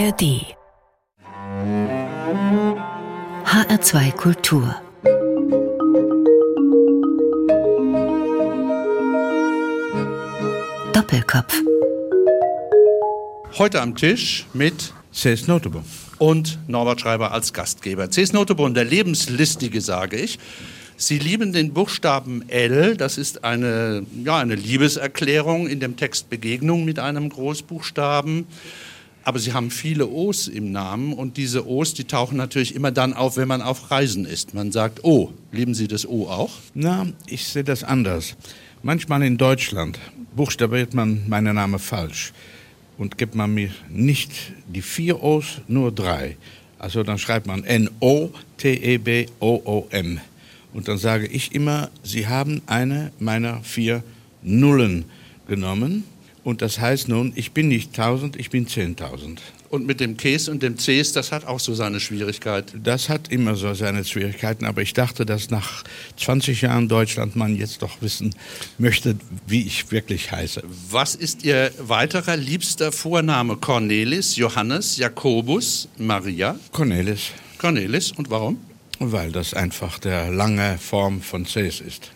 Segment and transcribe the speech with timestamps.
[0.00, 0.56] ARD
[3.44, 4.74] HR2 Kultur
[10.94, 11.54] Doppelkopf
[13.58, 15.46] Heute am Tisch mit C.S.
[15.46, 15.84] Noteboom.
[16.16, 18.10] und Norbert Schreiber als Gastgeber.
[18.10, 18.32] C.S.
[18.32, 20.38] Noteboom, der Lebenslistige, sage ich.
[20.96, 22.96] Sie lieben den Buchstaben L.
[22.96, 28.46] Das ist eine, ja, eine Liebeserklärung in dem Text Begegnung mit einem Großbuchstaben.
[29.22, 33.12] Aber Sie haben viele O's im Namen und diese O's, die tauchen natürlich immer dann
[33.12, 34.54] auf, wenn man auf Reisen ist.
[34.54, 35.32] Man sagt O.
[35.52, 36.52] Lieben Sie das O auch?
[36.74, 38.34] Na, ich sehe das anders.
[38.82, 39.98] Manchmal in Deutschland
[40.34, 42.32] buchstabiert man meinen Namen falsch
[42.96, 44.32] und gibt man mir nicht
[44.68, 46.36] die vier O's, nur drei.
[46.78, 48.30] Also dann schreibt man N-O-T-E-B-O-O-M.
[50.72, 54.02] Und dann sage ich immer, Sie haben eine meiner vier
[54.42, 55.04] Nullen
[55.46, 56.04] genommen.
[56.42, 59.38] Und das heißt nun, ich bin nicht 1000, ich bin 10.000.
[59.68, 62.72] Und mit dem Ks und dem Cs, das hat auch so seine Schwierigkeit.
[62.82, 65.84] Das hat immer so seine Schwierigkeiten, aber ich dachte, dass nach
[66.16, 68.34] 20 Jahren Deutschland man jetzt doch wissen
[68.78, 69.16] möchte,
[69.46, 70.62] wie ich wirklich heiße.
[70.90, 73.56] Was ist Ihr weiterer liebster Vorname?
[73.56, 76.58] Cornelis, Johannes, Jakobus, Maria?
[76.72, 78.10] Cornelis, Cornelis.
[78.12, 78.58] Und warum?
[79.02, 82.12] Weil das einfach der lange Form von Cs ist.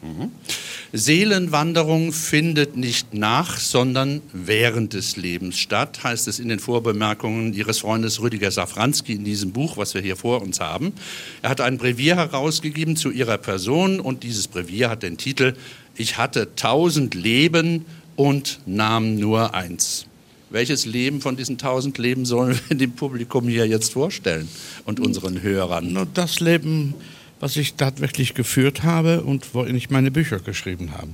[0.92, 7.78] Seelenwanderung findet nicht nach, sondern während des Lebens statt, heißt es in den Vorbemerkungen Ihres
[7.78, 10.92] Freundes Rüdiger Safranski in diesem Buch, was wir hier vor uns haben.
[11.40, 15.54] Er hat ein Brevier herausgegeben zu Ihrer Person und dieses Brevier hat den Titel
[15.96, 20.06] Ich hatte tausend Leben und nahm nur eins.
[20.54, 24.48] Welches Leben von diesen tausend Leben sollen wir dem Publikum hier jetzt vorstellen
[24.84, 25.92] und unseren Hörern?
[25.92, 26.94] Nur das Leben,
[27.40, 31.08] was ich tatsächlich geführt habe und worin ich meine Bücher geschrieben habe.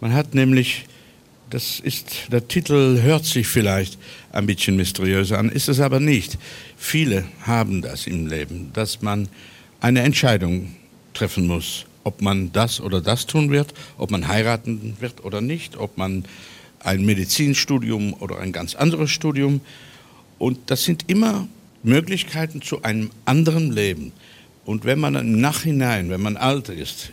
[0.00, 0.86] Man hat nämlich,
[1.50, 3.98] das ist, der Titel hört sich vielleicht
[4.32, 6.38] ein bisschen mysteriös an, ist es aber nicht.
[6.78, 9.28] Viele haben das im Leben, dass man
[9.82, 10.74] eine Entscheidung
[11.12, 15.76] treffen muss, ob man das oder das tun wird, ob man heiraten wird oder nicht,
[15.76, 16.24] ob man
[16.80, 19.60] ein Medizinstudium oder ein ganz anderes Studium.
[20.38, 21.46] Und das sind immer
[21.82, 24.12] Möglichkeiten zu einem anderen Leben.
[24.64, 27.12] Und wenn man im Nachhinein, wenn man alt ist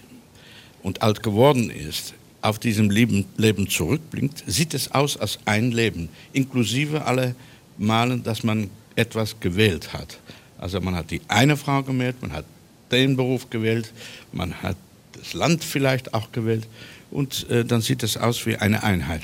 [0.83, 6.09] und alt geworden ist, auf diesem Leben, Leben zurückblinkt, sieht es aus als ein Leben,
[6.33, 7.35] inklusive alle
[7.77, 10.19] Malen, dass man etwas gewählt hat.
[10.57, 12.45] Also man hat die eine Frau gewählt, man hat
[12.91, 13.91] den Beruf gewählt,
[14.31, 14.77] man hat
[15.13, 16.67] das Land vielleicht auch gewählt
[17.11, 19.23] und äh, dann sieht es aus wie eine Einheit.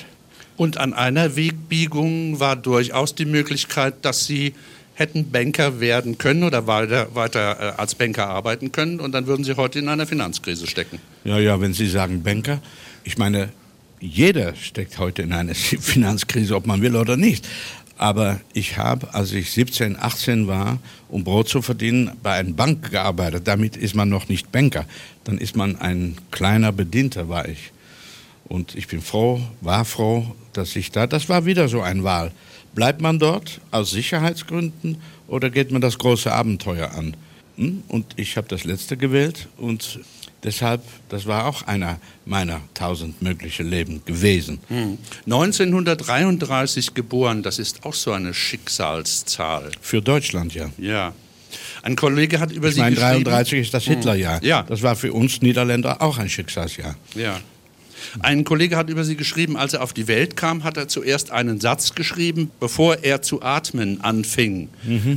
[0.55, 4.53] Und an einer Wegbiegung war durchaus die Möglichkeit, dass Sie
[4.95, 9.43] hätten Banker werden können oder weiter, weiter äh, als Banker arbeiten können und dann würden
[9.43, 10.99] Sie heute in einer Finanzkrise stecken.
[11.23, 12.61] Ja, ja, wenn Sie sagen Banker,
[13.03, 13.49] ich meine,
[13.99, 17.47] jeder steckt heute in einer Finanzkrise, ob man will oder nicht.
[17.97, 22.91] Aber ich habe, als ich 17, 18 war, um Brot zu verdienen, bei einer Bank
[22.91, 23.47] gearbeitet.
[23.47, 24.85] Damit ist man noch nicht Banker.
[25.23, 27.71] Dann ist man ein kleiner Bedienter, war ich.
[28.45, 32.31] Und ich bin froh, war froh, dass ich da, das war wieder so ein Wahl.
[32.75, 37.15] Bleibt man dort aus Sicherheitsgründen oder geht man das große Abenteuer an?
[37.57, 37.83] Hm?
[37.87, 39.99] Und ich habe das letzte gewählt und
[40.43, 44.59] deshalb, das war auch einer meiner tausend mögliche Leben gewesen.
[44.69, 44.97] Hm.
[45.25, 49.71] 1933 geboren, das ist auch so eine Schicksalszahl.
[49.81, 50.71] Für Deutschland, ja.
[50.77, 51.13] Ja.
[51.83, 53.25] Ein Kollege hat über Ich Sie meine, geschrieben.
[53.25, 54.43] 33 ist das Hitlerjahr.
[54.43, 54.63] Ja.
[54.63, 56.95] Das war für uns Niederländer auch ein Schicksalsjahr.
[57.13, 57.39] Ja.
[58.19, 61.31] Ein Kollege hat über Sie geschrieben, als er auf die Welt kam, hat er zuerst
[61.31, 64.69] einen Satz geschrieben, bevor er zu atmen anfing.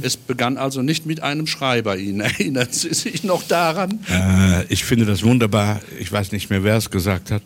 [0.03, 2.21] Es begann also nicht mit einem Schrei bei Ihnen.
[2.37, 4.01] Erinnern Sie sich noch daran?
[4.11, 5.81] Äh, ich finde das wunderbar.
[5.99, 7.43] Ich weiß nicht mehr, wer es gesagt hat.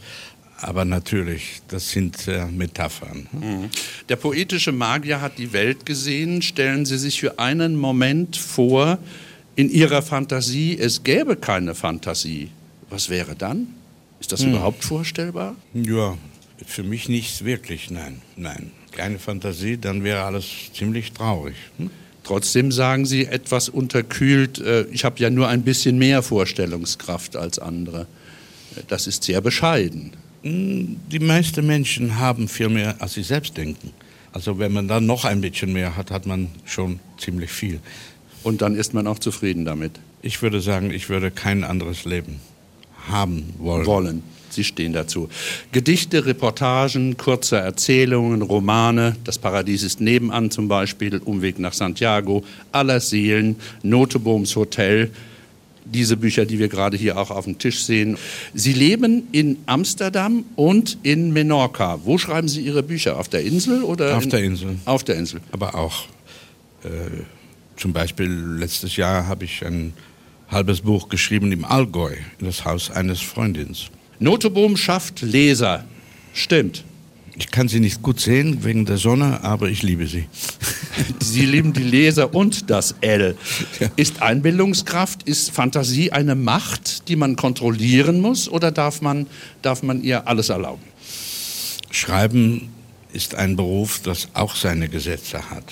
[0.63, 3.71] Aber natürlich, das sind äh, Metaphern.
[4.11, 6.43] Der poetische Magier hat die Welt gesehen.
[6.43, 8.99] Stellen Sie sich für einen Moment vor,
[9.57, 12.51] in Ihrer Fantasie, es gäbe keine Fantasie.
[12.89, 13.69] Was wäre dann?
[14.21, 15.57] Ist das überhaupt vorstellbar?
[15.73, 16.17] Ja,
[16.67, 18.21] für mich nicht wirklich, nein.
[18.37, 21.57] Nein, keine Fantasie, dann wäre alles ziemlich traurig.
[21.79, 21.91] Hm?
[22.23, 27.59] Trotzdem sagen Sie etwas unterkühlt, äh, ich habe ja nur ein bisschen mehr Vorstellungskraft als
[27.59, 28.03] andere.
[28.77, 30.13] Äh, Das ist sehr bescheiden.
[30.43, 33.91] Die meisten Menschen haben viel mehr, als sie selbst denken.
[34.33, 37.81] Also wenn man dann noch ein bisschen mehr hat, hat man schon ziemlich viel.
[38.43, 40.01] Und dann ist man auch zufrieden damit.
[40.23, 42.41] Ich würde sagen, ich würde kein anderes Leben
[43.09, 43.87] haben wollen.
[43.87, 44.23] Wollen.
[44.51, 45.29] Sie stehen dazu.
[45.71, 49.15] Gedichte, Reportagen, kurze Erzählungen, Romane.
[49.23, 51.19] Das Paradies ist nebenan zum Beispiel.
[51.19, 52.43] Umweg nach Santiago.
[52.73, 53.57] Aller Seelen.
[53.85, 55.11] Notebohms Hotel.
[55.85, 58.19] Diese Bücher, die wir gerade hier auch auf dem Tisch sehen.
[58.53, 62.01] Sie leben in Amsterdam und in Menorca.
[62.05, 63.19] Wo schreiben Sie Ihre Bücher?
[63.19, 64.17] Auf der Insel oder?
[64.17, 64.79] Auf in, der Insel.
[64.85, 65.41] Auf der Insel.
[65.53, 66.07] Aber auch
[66.83, 66.89] Äh,
[67.77, 69.93] zum Beispiel letztes Jahr habe ich ein
[70.51, 73.91] halbes Buch geschrieben im Allgäu, in das Haus eines Freundins.
[74.19, 75.85] Noteboom schafft Leser.
[76.35, 76.85] Stimmt.
[77.37, 80.27] Ich kann sie nicht gut sehen wegen der Sonne, aber ich liebe sie.
[81.21, 83.37] Sie lieben die Leser und das L.
[83.79, 83.89] Ja.
[83.97, 89.27] Ist Einbildungskraft, ist Fantasie eine Macht, die man kontrollieren muss oder darf man,
[89.63, 90.83] darf man ihr alles erlauben?
[91.91, 92.69] Schreiben
[93.13, 95.65] ist ein Beruf, das auch seine Gesetze hat.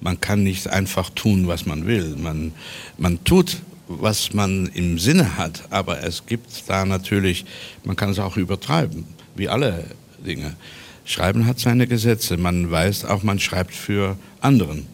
[0.00, 2.16] Man kann nicht einfach tun, was man will.
[2.16, 2.52] Man,
[2.96, 7.44] man tut, was man im Sinne hat, aber es gibt da natürlich,
[7.84, 9.04] man kann es auch übertreiben,
[9.34, 9.84] wie alle
[10.24, 10.56] Dinge.
[11.04, 12.36] Schreiben hat seine Gesetze.
[12.36, 14.86] Man weiß auch, man schreibt für anderen.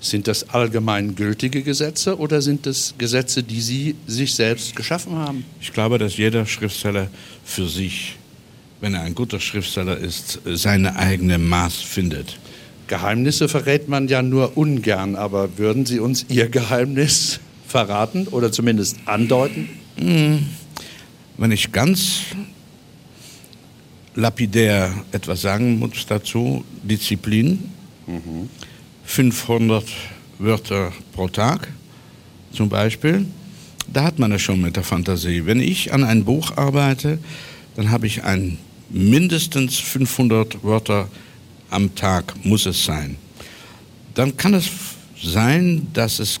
[0.00, 5.44] Sind das allgemein gültige Gesetze oder sind das Gesetze, die Sie sich selbst geschaffen haben?
[5.60, 7.08] Ich glaube, dass jeder Schriftsteller
[7.44, 8.16] für sich,
[8.80, 12.38] wenn er ein guter Schriftsteller ist, seine eigene Maß findet.
[12.88, 18.98] Geheimnisse verrät man ja nur ungern, aber würden Sie uns Ihr Geheimnis verraten oder zumindest
[19.06, 19.68] andeuten?
[19.96, 20.46] Hm.
[21.38, 22.22] Wenn ich ganz
[24.16, 26.64] lapidär etwas sagen muss dazu.
[26.82, 27.70] Disziplin,
[28.06, 28.48] mhm.
[29.04, 29.84] 500
[30.38, 31.68] Wörter pro Tag
[32.52, 33.26] zum Beispiel.
[33.92, 35.46] Da hat man es schon mit der Fantasie.
[35.46, 37.18] Wenn ich an ein Buch arbeite,
[37.76, 38.58] dann habe ich ein
[38.90, 41.08] mindestens 500 Wörter
[41.70, 43.16] am Tag, muss es sein.
[44.14, 44.68] Dann kann es
[45.22, 46.40] sein, dass es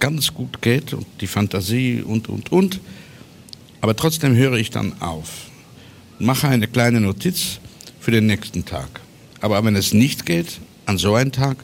[0.00, 2.80] ganz gut geht und die Fantasie und, und, und.
[3.80, 5.48] Aber trotzdem höre ich dann auf
[6.18, 7.60] mache eine kleine Notiz
[8.00, 8.88] für den nächsten Tag.
[9.40, 11.58] Aber wenn es nicht geht, an so einem Tag,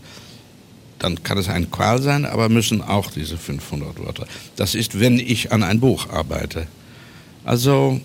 [0.99, 4.27] dann kann es ein Qual sein, aber müssen auch diese 500 Wörter.
[4.57, 6.67] Das ist, wenn ich an ein Buch arbeite.
[7.45, 8.01] Also,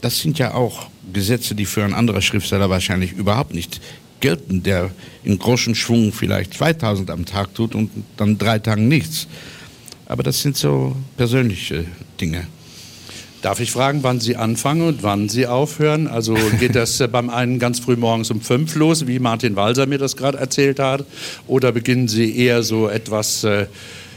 [0.00, 3.80] das sind ja auch Gesetze, die für einen anderen Schriftsteller wahrscheinlich überhaupt nicht
[4.20, 4.90] gelten, der
[5.24, 9.26] in großen Schwung vielleicht 2000 am Tag tut und dann drei Tagen nichts.
[10.06, 11.84] Aber das sind so persönliche
[12.20, 12.46] Dinge.
[13.42, 16.08] Darf ich fragen, wann Sie anfangen und wann Sie aufhören?
[16.08, 19.98] Also geht das beim einen ganz früh morgens um fünf los, wie Martin Walser mir
[19.98, 21.04] das gerade erzählt hat?
[21.46, 23.66] Oder beginnen Sie eher so etwas äh,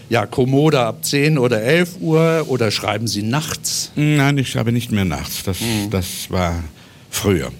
[0.09, 2.45] ja, kommoder ab 10 oder 11 Uhr?
[2.47, 3.91] Oder schreiben Sie nachts?
[3.95, 5.43] Nein, ich schreibe nicht mehr nachts.
[5.43, 5.89] Das, mhm.
[5.89, 6.63] das war
[7.09, 7.51] früher.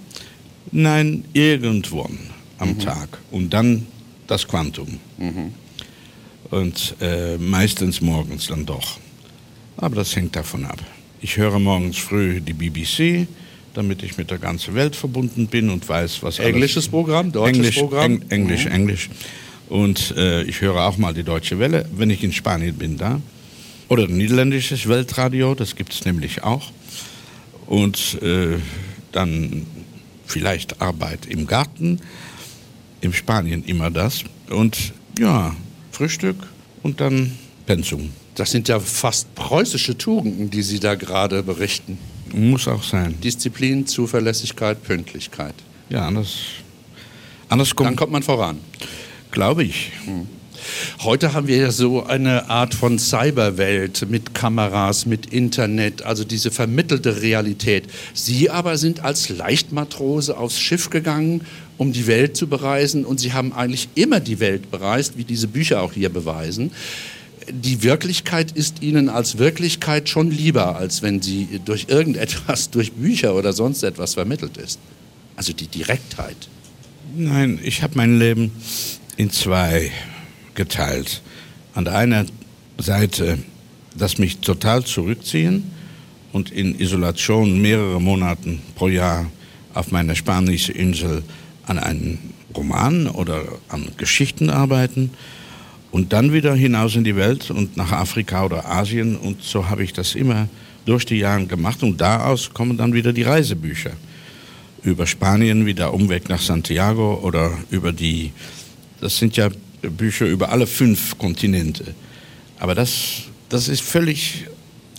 [0.72, 2.18] Nein, irgendwann
[2.58, 2.80] am mhm.
[2.80, 3.10] Tag.
[3.32, 3.86] Und dann
[4.28, 5.00] das Quantum.
[5.18, 5.54] Mhm.
[6.50, 8.98] Und äh, meistens morgens dann doch.
[9.78, 10.80] Aber das hängt davon ab.
[11.22, 13.28] Ich höre morgens früh die BBC,
[13.74, 17.58] damit ich mit der ganzen Welt verbunden bin und weiß, was Englisches alles, Programm, deutsches
[17.58, 18.12] Englisch, Programm?
[18.14, 18.72] Eng, Englisch, mhm.
[18.72, 19.10] Englisch.
[19.70, 23.22] Und äh, ich höre auch mal die Deutsche Welle, wenn ich in Spanien bin da.
[23.88, 26.72] Oder niederländisches Weltradio, das gibt es nämlich auch.
[27.68, 28.58] Und äh,
[29.12, 29.66] dann
[30.26, 32.00] vielleicht Arbeit im Garten,
[33.02, 34.24] in Spanien immer das.
[34.50, 35.56] Und ja,
[36.00, 36.38] Frühstück
[36.82, 38.12] und dann Pensum.
[38.36, 41.98] Das sind ja fast preußische Tugenden, die Sie da gerade berichten.
[42.32, 43.20] Muss auch sein.
[43.22, 45.56] Disziplin, Zuverlässigkeit, Pünktlichkeit.
[45.90, 46.38] Ja, anders,
[47.50, 47.90] anders kommt.
[47.90, 48.60] Dann kommt man voran.
[49.32, 49.92] Glaube ich.
[50.06, 50.26] Hm.
[51.04, 56.50] Heute haben wir ja so eine Art von Cyberwelt mit Kameras, mit Internet, also diese
[56.50, 57.90] vermittelte Realität.
[58.14, 61.46] Sie aber sind als Leichtmatrose aufs Schiff gegangen,
[61.80, 65.48] um die Welt zu bereisen und Sie haben eigentlich immer die Welt bereist, wie diese
[65.48, 66.70] Bücher auch hier beweisen
[67.52, 73.36] die Wirklichkeit ist Ihnen als Wirklichkeit schon lieber, als wenn sie durch irgendetwas, durch Bücher
[73.36, 74.80] oder sonst etwas vermittelt ist.
[75.36, 76.36] Also die Direktheit.
[77.16, 78.52] Nein, ich habe mein Leben
[79.18, 79.92] in zwei
[80.54, 81.22] geteilt.
[81.74, 82.30] An der einen
[82.78, 83.40] Seite
[83.98, 85.72] das mich total zurückziehen
[86.32, 89.26] und in Isolation mehrere Monate pro Jahr
[89.74, 91.24] auf meiner spanischen Insel
[91.70, 92.18] an einem
[92.56, 95.12] Roman oder an Geschichten arbeiten
[95.92, 99.16] und dann wieder hinaus in die Welt und nach Afrika oder Asien.
[99.16, 100.48] Und so habe ich das immer
[100.86, 101.84] durch die Jahre gemacht.
[101.84, 103.92] Und daraus kommen dann wieder die Reisebücher.
[104.82, 108.32] Über Spanien, wie der Umweg nach Santiago oder über die,
[109.02, 109.50] das sind ja
[109.82, 111.94] Bücher über alle fünf Kontinente.
[112.60, 114.46] Aber das, das ist völlig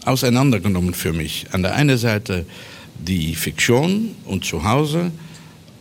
[0.05, 1.47] auseinandergenommen für mich.
[1.53, 2.47] An der einen Seite
[2.99, 5.11] die Fiktion und zu Hause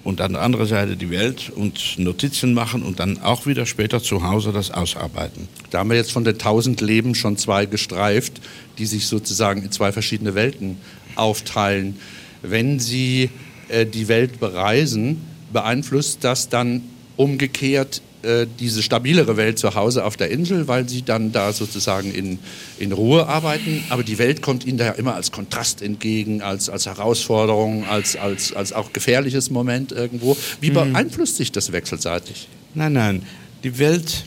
[0.04, 4.02] und an der anderen Seite die Welt und Notizen machen und dann auch wieder später
[4.02, 5.48] zu Hause das ausarbeiten.
[5.70, 8.40] Da haben wir jetzt von den tausend Leben schon zwei gestreift,
[8.78, 10.78] die sich sozusagen in zwei verschiedene Welten
[11.16, 11.98] aufteilen.
[12.42, 13.30] Wenn Sie
[13.68, 16.82] äh, die Welt bereisen, beeinflusst das dann
[17.18, 22.14] umgekehrt äh, diese stabilere Welt zu Hause auf der Insel, weil sie dann da sozusagen
[22.14, 22.40] in,
[22.78, 23.84] in Ruhe arbeiten.
[23.90, 28.16] Aber die Welt kommt ihnen da ja immer als Kontrast entgegen, als, als Herausforderung, als,
[28.16, 30.36] als, als auch gefährliches Moment irgendwo.
[30.60, 30.74] Wie hm.
[30.74, 32.48] beeinflusst sich das wechselseitig?
[32.74, 33.24] Nein, nein.
[33.64, 34.26] Die Welt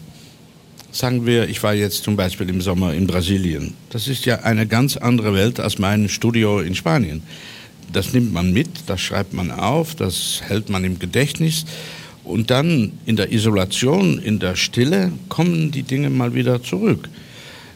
[0.90, 3.74] sagen wir, ich war jetzt zum Beispiel im Sommer in Brasilien.
[3.90, 7.22] Das ist ja eine ganz andere Welt als mein Studio in Spanien.
[7.92, 11.66] Das nimmt man mit, das schreibt man auf, das hält man im Gedächtnis.
[12.24, 17.08] Und dann in der Isolation, in der Stille kommen die Dinge mal wieder zurück.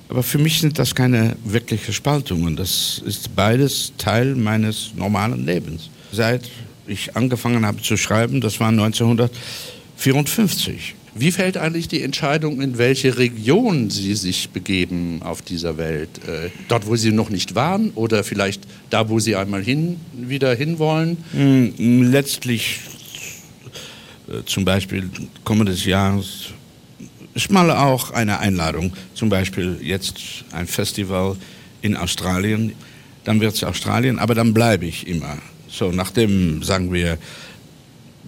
[0.09, 2.55] Aber für mich sind das keine wirkliche Spaltungen.
[2.55, 5.91] Das ist beides Teil meines normalen Lebens.
[6.12, 6.49] Seit
[6.87, 10.95] ich angefangen habe zu schreiben, das war 1954.
[11.19, 16.11] Wie fällt eigentlich die Entscheidung, in welche Region Sie sich begeben auf dieser Welt?
[16.29, 20.55] Äh, dort, wo Sie noch nicht waren oder vielleicht da, wo Sie einmal hin, wieder
[20.55, 21.17] hinwollen?
[21.33, 22.81] Mm, letztlich,
[24.47, 25.09] zum Beispiel
[25.45, 26.23] kommendes Jahr,
[27.35, 28.92] ist mal auch eine Einladung.
[29.14, 31.37] Zum Beispiel jetzt ein Festival
[31.83, 32.73] in Australien.
[33.25, 35.38] Dann wird es Australien, aber dann bleibe ich immer.
[35.68, 37.18] So, nachdem, sagen wir,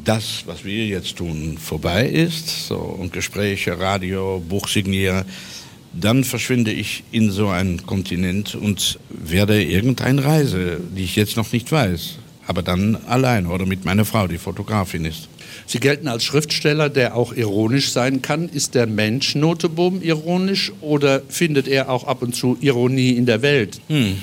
[0.05, 5.25] das, was wir jetzt tun, vorbei ist so, und Gespräche, Radio, Buch signiere,
[5.93, 11.51] dann verschwinde ich in so einen Kontinent und werde irgendeine Reise, die ich jetzt noch
[11.53, 15.29] nicht weiß, aber dann allein oder mit meiner Frau, die Fotografin ist.
[15.67, 18.49] Sie gelten als Schriftsteller, der auch ironisch sein kann.
[18.49, 23.43] Ist der Mensch Noteboom ironisch oder findet er auch ab und zu Ironie in der
[23.43, 23.83] Welt?
[23.89, 24.17] Hm.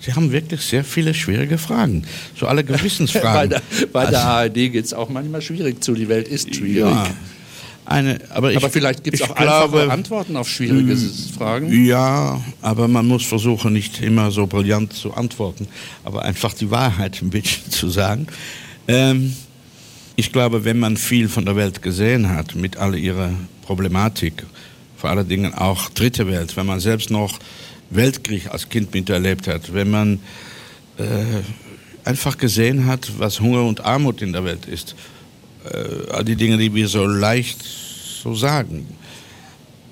[0.00, 2.04] Sie haben wirklich sehr viele schwierige Fragen.
[2.38, 3.32] So alle Gewissensfragen.
[3.32, 5.94] bei der, bei der also, ARD geht es auch manchmal schwierig zu.
[5.94, 6.92] Die Welt ist schwierig.
[6.92, 7.06] Ja.
[7.88, 11.86] Eine, aber, ich, aber, vielleicht gibt es auch glaube, einfache Antworten auf schwierige hm, Fragen.
[11.86, 15.66] Ja, aber man muss versuchen, nicht immer so brillant zu antworten,
[16.04, 18.26] aber einfach die Wahrheit ein bisschen zu sagen.
[18.88, 19.34] Ähm,
[20.16, 23.30] ich glaube, wenn man viel von der Welt gesehen hat, mit all ihrer
[23.62, 24.44] Problematik,
[24.98, 27.38] vor allen Dingen auch dritte Welt, wenn man selbst noch
[27.88, 30.20] Weltkrieg als Kind miterlebt hat, wenn man
[30.98, 31.04] äh,
[32.04, 34.94] einfach gesehen hat, was Hunger und Armut in der Welt ist,
[35.64, 37.77] äh, all die Dinge, die wir so leicht
[38.22, 38.86] so sagen.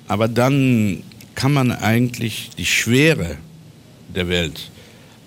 [0.07, 1.03] Aber dann
[1.35, 3.37] kann man eigentlich die Schwere
[4.13, 4.71] der Welt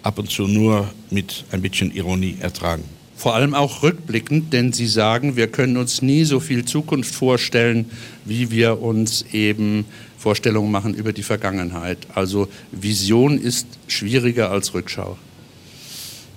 [0.03, 2.85] ab und zu nur mit ein bisschen Ironie ertragen.
[3.17, 7.91] Vor allem auch rückblickend, denn Sie sagen, wir können uns nie so viel Zukunft vorstellen,
[8.25, 9.85] wie wir uns eben
[10.17, 11.99] Vorstellungen machen über die Vergangenheit.
[12.15, 15.19] Also Vision ist schwieriger als Rückschau.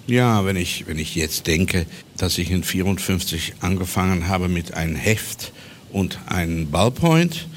[0.07, 1.85] Ja, wenn ich, wenn ich jetzt denke,
[2.17, 5.53] dass ich in 54 angefangen habe mit einem Heft
[5.93, 7.47] und einem Ballpoint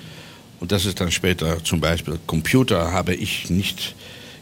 [0.61, 3.95] und das ist dann später zum Beispiel Computer, habe ich nicht,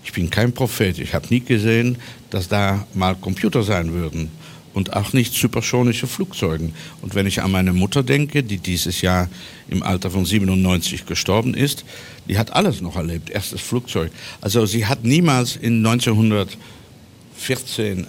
[0.04, 1.98] ich bin kein Prophet, ich habe nie gesehen,
[2.30, 4.30] dass da mal Computer sein würden
[4.74, 6.70] und auch nicht supersonische Flugzeuge.
[7.02, 9.28] Und wenn ich an meine Mutter denke, die dieses Jahr
[9.68, 11.84] im Alter von 97 gestorben ist,
[12.28, 14.10] die hat alles noch erlebt, erstes Flugzeug.
[14.40, 18.06] Also sie hat niemals in 1914,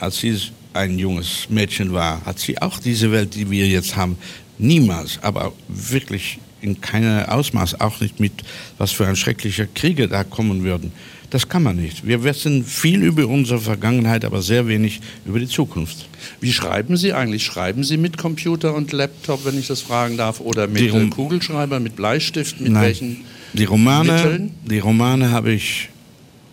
[0.00, 0.38] als sie
[0.74, 4.16] ein junges Mädchen war, hat sie auch diese Welt, die wir jetzt haben,
[4.62, 8.32] niemals, aber wirklich in keinem Ausmaß, auch nicht mit
[8.78, 10.92] was für ein schrecklicher Kriege da kommen würden.
[11.30, 12.06] Das kann man nicht.
[12.06, 16.06] Wir wissen viel über unsere Vergangenheit, aber sehr wenig über die Zukunft.
[16.40, 17.42] Wie schreiben Sie eigentlich?
[17.42, 21.80] Schreiben Sie mit Computer und Laptop, wenn ich das fragen darf, oder mit Rom Kugelschreiber,
[21.80, 22.82] mit Bleistift, mit Nein.
[22.82, 24.54] welchen die Romane, Mitteln?
[24.66, 25.88] Die Romane habe ich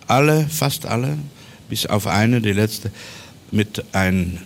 [0.08, 1.18] alle, fast alle,
[1.70, 2.90] bis auf eine, die letzte,
[3.52, 4.40] mit einem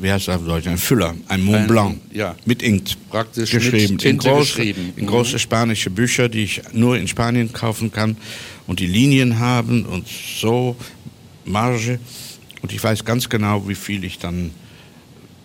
[0.00, 2.36] wie heißt das auf Deutsch, ein Füller, ein Mont Blanc, ein, ja.
[2.44, 3.94] mit Inkt Praktisch geschrieben.
[3.94, 4.92] Mit in, große, geschrieben.
[4.96, 8.16] in große spanische Bücher, die ich nur in Spanien kaufen kann
[8.66, 10.76] und die Linien haben und so
[11.44, 11.98] Marge.
[12.62, 14.52] Und ich weiß ganz genau, wie viel ich dann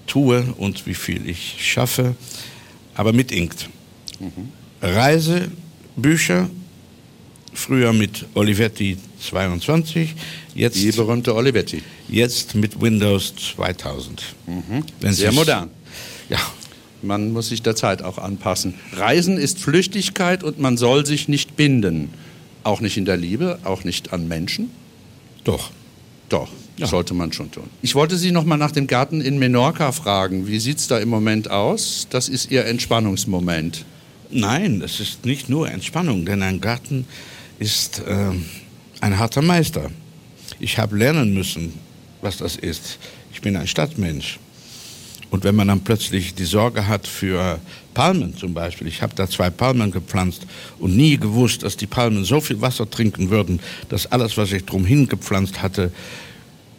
[0.08, 2.16] tue und wie viel ich schaffe,
[2.96, 3.70] aber mit Inkt.
[4.20, 4.52] Mhm.
[4.82, 6.50] Reisebücher,
[7.58, 10.16] früher mit Olivetti 22,
[10.56, 11.82] jetzt die berühmte Olivetti.
[12.08, 14.24] Jetzt mit Windows 2000.
[14.46, 15.12] Mhm.
[15.12, 15.70] Sehr modern.
[16.30, 16.40] Ja.
[17.02, 18.74] Man muss sich der Zeit auch anpassen.
[18.94, 22.10] Reisen ist Flüchtigkeit und man soll sich nicht binden.
[22.64, 24.72] Auch nicht in der Liebe, auch nicht an Menschen?
[25.44, 25.72] Doch.
[26.30, 26.88] Doch, ja.
[26.88, 27.70] sollte man schon tun.
[27.82, 30.48] Ich wollte Sie noch mal nach dem Garten in Menorca fragen.
[30.48, 32.08] Wie sieht es da im Moment aus?
[32.10, 33.86] Das ist Ihr Entspannungsmoment.
[34.30, 37.06] Nein, das ist nicht nur Entspannung, denn ein Garten
[37.60, 38.32] ist äh,
[39.02, 39.90] ein harter Meister.
[40.60, 41.74] Ich habe lernen müssen,
[42.22, 43.00] was das ist.
[43.32, 44.40] Ich bin ein Stadtmensch.
[45.30, 47.60] Und wenn man dann plötzlich die Sorge hat für
[47.94, 50.48] Palmen zum Beispiel, ich habe da zwei Palmen gepflanzt
[50.80, 53.60] und nie gewusst, dass die Palmen so viel Wasser trinken würden,
[53.90, 55.92] dass alles, was ich drumherin gepflanzt hatte,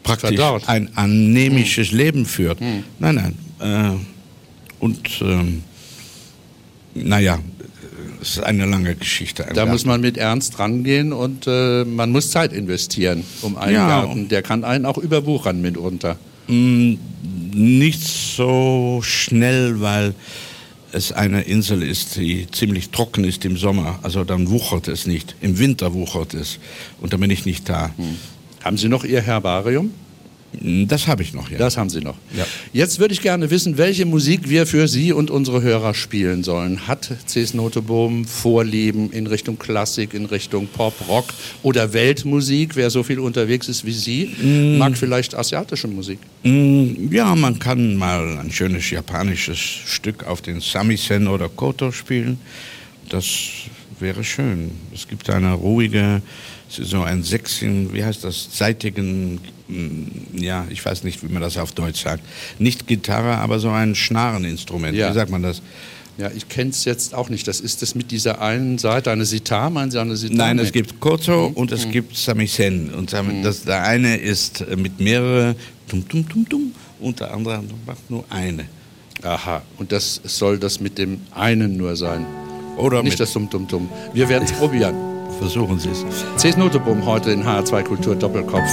[0.03, 0.67] praktisch Verdaut.
[0.69, 1.97] ein anämisches hm.
[1.99, 2.61] Leben führt.
[2.61, 2.85] Hm.
[2.99, 3.99] Nein, nein.
[4.01, 5.63] Äh, und ähm,
[6.95, 7.39] naja,
[8.21, 9.45] es ist eine lange Geschichte.
[9.47, 9.73] Da Garten.
[9.73, 13.87] muss man mit Ernst rangehen und äh, man muss Zeit investieren um einen ja.
[13.87, 14.29] Garten.
[14.29, 16.17] Der kann einen auch überwuchern mitunter.
[16.49, 16.95] Mm,
[17.53, 20.15] nicht so schnell, weil
[20.93, 25.37] es eine Insel ist, die ziemlich trocken ist im Sommer, also dann wuchert es nicht.
[25.41, 26.59] Im Winter wuchert es
[27.01, 27.91] und dann bin ich nicht da.
[27.97, 28.17] Hm.
[28.65, 29.91] Haben Sie noch Ihr Herbarium?
[30.53, 31.59] Das habe ich noch, ja.
[31.59, 32.17] Das haben Sie noch.
[32.37, 32.47] Ja.
[32.73, 36.89] Jetzt würde ich gerne wissen, welche Musik wir für Sie und unsere Hörer spielen sollen.
[36.89, 41.27] Hat Cs Notebohm Vorlieben in Richtung Klassik, in Richtung Pop, Rock
[41.63, 42.77] oder Weltmusik?
[42.77, 44.79] Wer so viel unterwegs ist wie Sie, mm.
[44.79, 46.19] mag vielleicht asiatische Musik.
[46.43, 52.39] Mm, ja, man kann mal ein schönes japanisches Stück auf den Samisen oder Koto spielen.
[53.11, 53.27] Das
[54.01, 54.71] wäre schön.
[54.95, 56.23] Es gibt eine ruhige
[56.69, 61.57] so ein sechsigen, wie heißt das, seitigen, mm, ja, ich weiß nicht, wie man das
[61.57, 62.23] auf Deutsch sagt.
[62.59, 64.97] Nicht Gitarre, aber so ein Schnareninstrument.
[64.97, 65.11] Ja.
[65.11, 65.63] Wie sagt man das?
[66.19, 67.47] Ja, ich kenne es jetzt auch nicht.
[67.47, 70.37] Das ist das mit dieser einen Seite, eine Sitar, meinen Sie eine Sitar?
[70.37, 71.55] Nein, es gibt Kozo mhm.
[71.55, 71.93] und es mhm.
[71.93, 72.93] gibt Samisen.
[72.93, 73.43] Und mhm.
[73.43, 75.55] das, der eine ist äh, mit mehreren
[75.87, 78.65] tum tum tum tum und der andere macht nur eine.
[79.23, 82.27] Aha, und das soll das mit dem einen nur sein.
[82.77, 83.89] Oder nicht das Tum Tum Tum.
[84.13, 85.18] Wir werden es probieren.
[85.39, 86.05] Versuchen Sie es.
[86.37, 88.71] Cs Noteboom heute in HR2 Kultur Doppelkopf.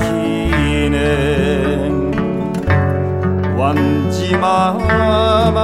[0.00, 0.92] 기행
[3.56, 5.58] 완지마마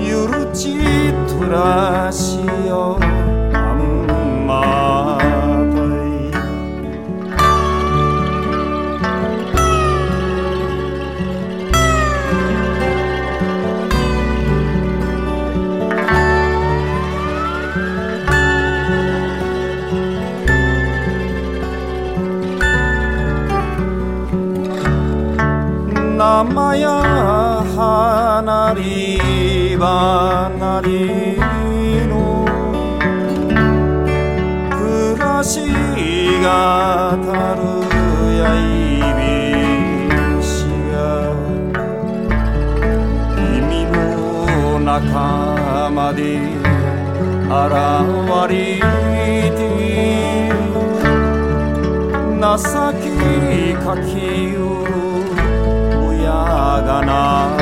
[0.00, 2.21] 유루찌 투라시
[26.44, 26.90] 花や
[27.76, 29.16] 花り
[30.82, 31.38] り
[32.08, 32.44] の？
[34.70, 35.60] 暮らし
[36.42, 37.62] がたる
[38.38, 38.60] やい
[39.18, 39.22] び
[40.42, 40.94] しが。
[43.38, 44.98] 耳の中
[45.94, 46.20] まで
[47.46, 47.54] 現
[48.50, 48.52] れ
[49.56, 49.62] て。
[52.42, 52.58] 情
[52.94, 53.06] け
[53.74, 54.10] かき
[54.58, 54.60] を
[56.92, 57.61] Gana.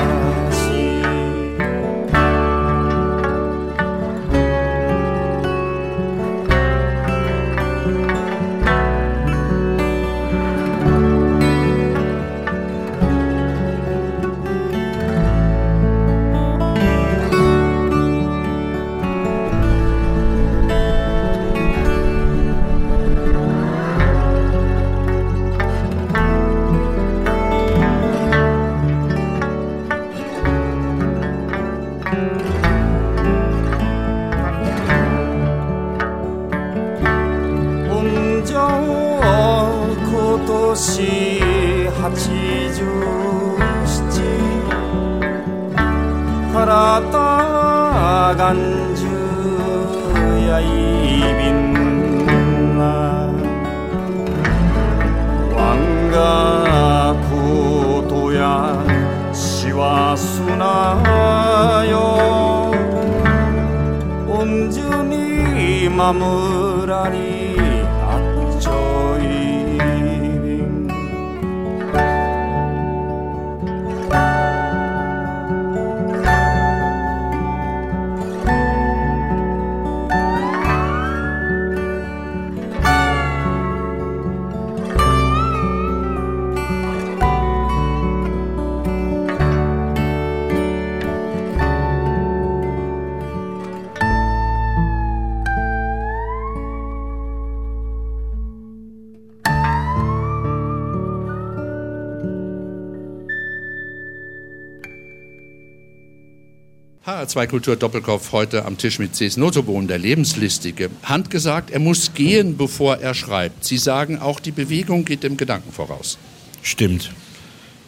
[107.30, 110.90] HR2 Kultur Doppelkopf heute am Tisch mit Cs Notobohn, der Lebenslistige.
[111.04, 113.64] Handgesagt, er muss gehen, bevor er schreibt.
[113.64, 116.18] Sie sagen auch, die Bewegung geht dem Gedanken voraus.
[116.62, 117.12] Stimmt.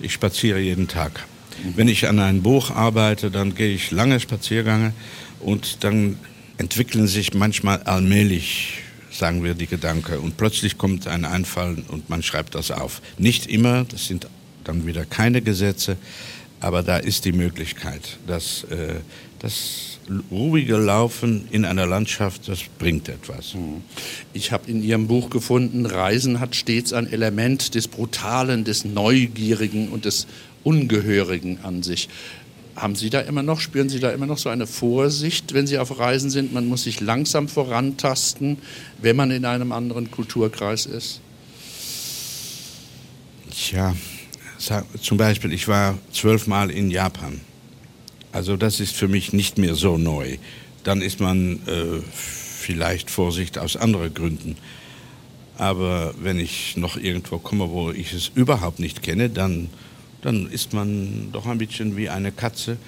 [0.01, 1.27] Ich spaziere jeden Tag.
[1.75, 4.93] Wenn ich an einem Buch arbeite, dann gehe ich lange Spaziergänge
[5.41, 6.21] und dann
[6.59, 8.75] entwickeln sich manchmal allmählich,
[9.11, 13.03] sagen wir, die Gedanken und plötzlich kommt ein Einfall und man schreibt das auf.
[13.19, 14.29] Nicht immer, das sind
[14.63, 15.97] dann wieder keine Gesetze,
[16.63, 18.95] aber da ist die Möglichkeit, dass äh,
[19.41, 19.99] das
[20.31, 23.55] ruhige Laufen in einer Landschaft, das bringt etwas.
[23.55, 23.83] Mhm.
[24.33, 29.89] Ich habe in Ihrem Buch gefunden, Reisen hat stets ein Element des Brutalen, des Neugierigen
[29.89, 30.29] und des
[30.63, 32.09] Ungehörigen an sich.
[32.77, 35.79] Haben Sie da immer noch, spüren Sie da immer noch so eine Vorsicht, wenn Sie
[35.79, 36.53] auf Reisen sind?
[36.53, 38.59] Man muss sich langsam vorantasten,
[39.01, 41.21] wenn man in einem anderen Kulturkreis ist?
[43.51, 43.95] Tja,
[45.01, 47.41] zum Beispiel, ich war zwölfmal in Japan.
[48.33, 50.39] Also das ist für mich nicht mehr so neu.
[50.85, 54.57] Dann ist man äh, vielleicht Vorsicht aus anderen Gründen.
[55.59, 59.69] Aber wenn ich noch irgendwo komme, wo ich es überhaupt nicht kenne, dann,
[60.23, 62.79] dann ist man doch ein bisschen wie eine Katze.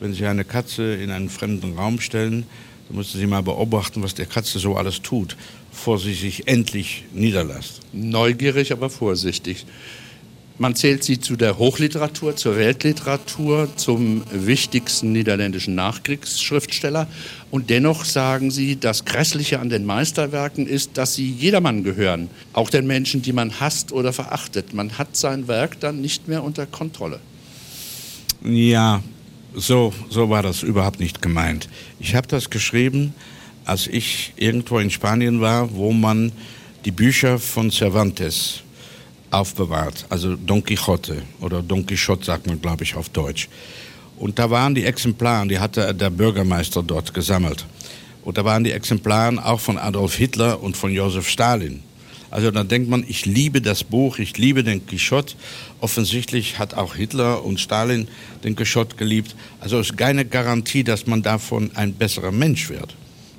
[0.00, 2.46] Wenn Sie eine Katze in einen fremden Raum stellen,
[2.88, 5.36] dann müssen Sie mal beobachten, was der Katze so alles tut,
[5.70, 7.80] bevor sie sich endlich niederlässt.
[7.92, 9.64] Neugierig, aber vorsichtig.
[10.60, 17.06] Man zählt sie zu der Hochliteratur, zur Weltliteratur, zum wichtigsten niederländischen Nachkriegsschriftsteller.
[17.50, 22.68] Und dennoch sagen sie, das Grässliche an den Meisterwerken ist, dass sie jedermann gehören, auch
[22.68, 24.74] den Menschen, die man hasst oder verachtet.
[24.74, 27.20] Man hat sein Werk dann nicht mehr unter Kontrolle.
[28.44, 29.02] Ja,
[29.54, 31.70] so, so war das überhaupt nicht gemeint.
[32.00, 33.14] Ich habe das geschrieben,
[33.64, 36.32] als ich irgendwo in Spanien war, wo man
[36.84, 38.62] die Bücher von Cervantes
[39.30, 43.48] aufbewahrt, also Don Quixote oder Don Quixote sagt man, glaube ich, auf Deutsch.
[44.18, 47.64] Und da waren die Exemplare, die hatte der Bürgermeister dort gesammelt.
[48.22, 51.82] Und da waren die Exemplare auch von Adolf Hitler und von Josef Stalin.
[52.30, 55.34] Also dann denkt man, ich liebe das Buch, ich liebe den Quixote.
[55.80, 58.08] Offensichtlich hat auch Hitler und Stalin
[58.44, 59.34] den Quixote geliebt.
[59.58, 62.94] Also es ist keine Garantie, dass man davon ein besserer Mensch wird.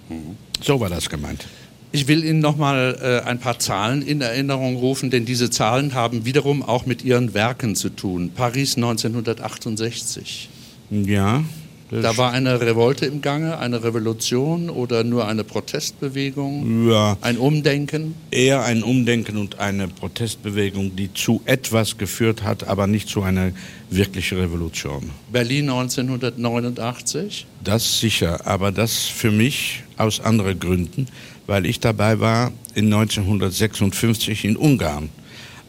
[0.10, 0.36] Mhm.
[0.62, 1.46] So war das gemeint.
[1.94, 5.94] Ich will Ihnen noch mal äh, ein paar Zahlen in Erinnerung rufen, denn diese Zahlen
[5.94, 8.32] haben wiederum auch mit Ihren Werken zu tun.
[8.34, 10.50] Paris 1968.
[10.90, 11.44] Ja.
[11.92, 16.90] Da war eine Revolte im Gange, eine Revolution oder nur eine Protestbewegung?
[16.90, 17.18] Ja.
[17.20, 18.16] Ein Umdenken?
[18.32, 23.52] Eher ein Umdenken und eine Protestbewegung, die zu etwas geführt hat, aber nicht zu einer
[23.90, 25.10] wirklichen Revolution.
[25.34, 27.46] Berlin 1989?
[27.62, 31.08] Das sicher, aber das für mich aus anderen Gründen
[31.52, 35.10] weil ich dabei war in 1956 in Ungarn.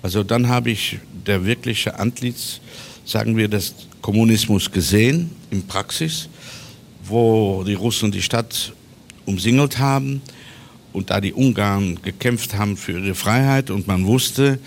[0.01, 2.61] Also dann habe ich der wirkliche Antlitz,
[3.05, 6.29] sagen wir, des Kommunismus gesehen in Praxis,
[7.03, 8.73] wo die Russen die Stadt
[9.27, 10.23] umsingelt haben
[10.93, 14.61] und da die Ungarn gekämpft haben für ihre Freiheit und man wusste,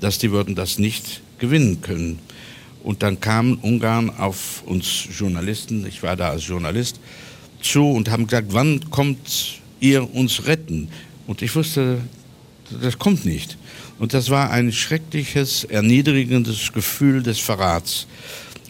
[0.00, 2.20] dass die würden das nicht gewinnen können.
[2.84, 7.00] Und dann kamen Ungarn auf uns Journalisten, ich war da als Journalist,
[7.60, 10.88] zu und haben gesagt, wann kommt ihr uns retten.
[11.26, 11.98] Und ich wusste,
[12.80, 13.56] das kommt nicht.
[13.98, 18.06] Und das war ein schreckliches, erniedrigendes Gefühl des Verrats.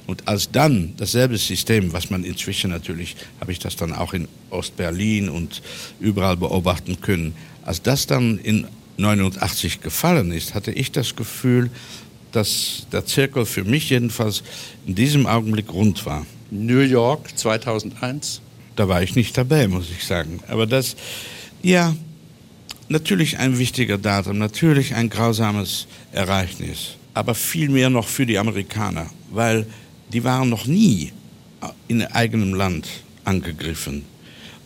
[0.07, 4.27] Und als dann dasselbe System, was man inzwischen natürlich, habe ich das dann auch in
[4.51, 5.63] Ostberlin und
[6.01, 11.71] überall beobachten können, als das dann in 89 gefallen ist, hatte ich das Gefühl,
[12.33, 14.43] dass der Zirkel für mich jedenfalls
[14.87, 16.27] in diesem Augenblick rund war.
[16.51, 18.41] New York 2001?
[18.81, 20.41] Da war ich nicht dabei, muss ich sagen.
[20.49, 20.97] Aber das,
[21.63, 21.95] ja,
[22.89, 29.11] natürlich ein wichtiger Datum, natürlich ein grausames Ereignis, aber viel mehr noch für die Amerikaner,
[29.31, 29.67] weil
[30.15, 31.13] die waren noch nie
[31.89, 32.89] in eigenem Land
[33.25, 34.07] angegriffen.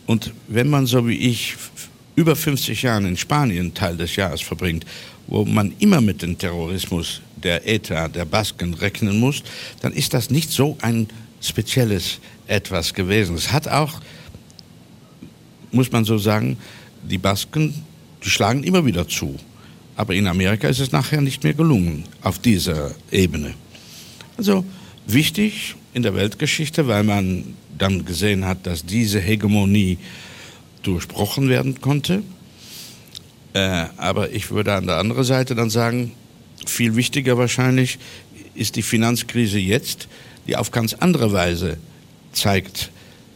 [0.05, 1.57] Und wenn man so wie ich
[2.15, 4.85] über 50 Jahre in Spanien Teil des Jahres verbringt,
[5.27, 9.43] wo man immer mit dem Terrorismus der ETA, der Basken rechnen muss,
[9.81, 11.09] dann ist das nicht so ein
[11.41, 13.35] spezielles etwas gewesen.
[13.35, 14.01] Es hat auch,
[15.71, 16.57] muss man so sagen,
[17.03, 17.83] die Basken,
[18.23, 19.37] die schlagen immer wieder zu.
[19.95, 23.53] Aber in Amerika ist es nachher nicht mehr gelungen auf dieser Ebene.
[24.37, 24.65] Also
[25.07, 29.97] wichtig in der Weltgeschichte, weil man dann gesehen hat, dass diese Hegemonie
[30.83, 32.23] durchbrochen werden konnte.
[33.53, 36.11] Äh, aber ich würde an der anderen Seite dann sagen,
[36.65, 37.97] viel wichtiger wahrscheinlich
[38.53, 40.07] ist die Finanzkrise jetzt,
[40.47, 41.77] die auf ganz andere Weise
[42.35, 42.91] zeigt,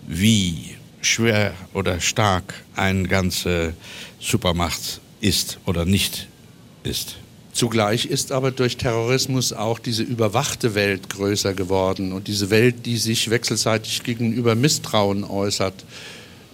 [0.07, 3.73] wie schwer oder stark eine ganze
[4.19, 6.27] Supermacht ist oder nicht
[6.83, 7.17] ist.
[7.51, 12.97] Zugleich ist aber durch Terrorismus auch diese überwachte Welt größer geworden und diese Welt, die
[12.97, 15.73] sich wechselseitig gegenüber Misstrauen äußert.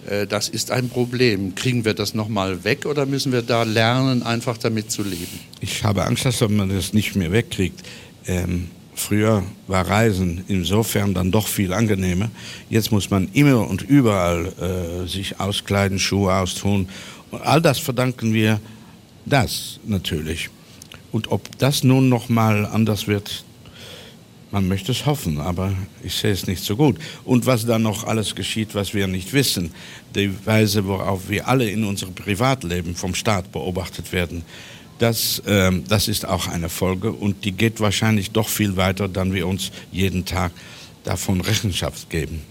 [0.08, 1.54] Äh, das ist ein Problem.
[1.54, 5.38] Kriegen wir das nochmal weg oder müssen wir da lernen, einfach damit zu leben?
[5.60, 7.80] Ich habe Angst, dass man das nicht mehr wegkriegt.
[8.26, 12.30] Ähm, Früher war Reisen insofern dann doch viel angenehmer.
[12.70, 16.88] Jetzt muss man immer und überall äh, sich auskleiden, Schuhe austun.
[17.30, 18.58] Und all das verdanken wir
[19.26, 20.48] das natürlich.
[21.12, 23.44] Und ob das nun noch mal anders wird,
[24.50, 26.96] man möchte es hoffen, aber ich sehe es nicht so gut.
[27.24, 29.72] Und was dann noch alles geschieht, was wir nicht wissen,
[30.14, 34.42] die Weise, worauf wir alle in unserem Privatleben vom Staat beobachtet werden,
[34.98, 39.34] das, äh, das ist auch eine Folge und die geht wahrscheinlich doch viel weiter, dann
[39.34, 40.52] wir uns jeden Tag
[41.04, 42.42] davon Rechenschaft geben.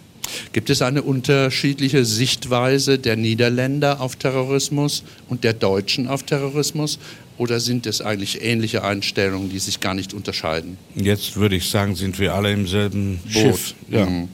[0.53, 6.99] Gibt es eine unterschiedliche Sichtweise der Niederländer auf Terrorismus und der Deutschen auf Terrorismus?
[7.37, 10.77] Oder sind es eigentlich ähnliche Einstellungen, die sich gar nicht unterscheiden?
[10.95, 13.33] Jetzt würde ich sagen, sind wir alle im selben Boot.
[13.33, 13.75] Schiff.
[13.89, 14.05] Ja.
[14.05, 14.29] Mhm.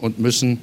[0.00, 0.58] Und müssen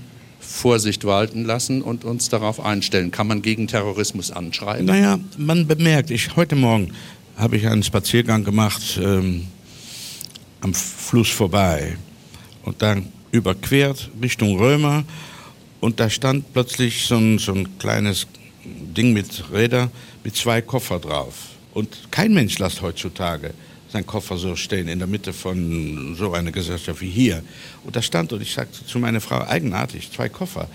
[0.49, 3.12] Vorsicht walten lassen und uns darauf einstellen.
[3.12, 4.85] Kann man gegen Terrorismus anschreiben?
[4.85, 6.91] Naja, man bemerkt, ich, heute Morgen
[7.38, 9.47] habe ich einen Spaziergang gemacht ähm,
[10.59, 11.95] am Fluss vorbei
[12.65, 15.05] und dann überquert Richtung Römer
[15.79, 18.27] und da stand plötzlich so ein, so ein kleines
[18.65, 19.91] Ding mit Räder
[20.23, 21.35] mit zwei Koffer drauf.
[21.73, 23.53] Und kein Mensch lässt heutzutage
[23.91, 27.43] seinen Koffer so stehen in der Mitte von so einer Gesellschaft wie hier.
[27.84, 30.67] Und da stand und ich sagte zu meiner Frau, eigenartig, zwei Koffer.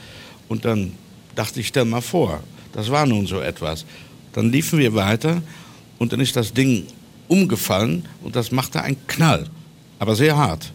[0.48, 0.92] Und dann
[1.34, 3.84] dachte ich, stell mal vor, das war nun so etwas.
[4.32, 5.42] Dann liefen wir weiter
[5.98, 6.86] und dann ist das Ding
[7.28, 9.48] umgefallen und das machte einen Knall,
[9.98, 10.72] aber sehr hart.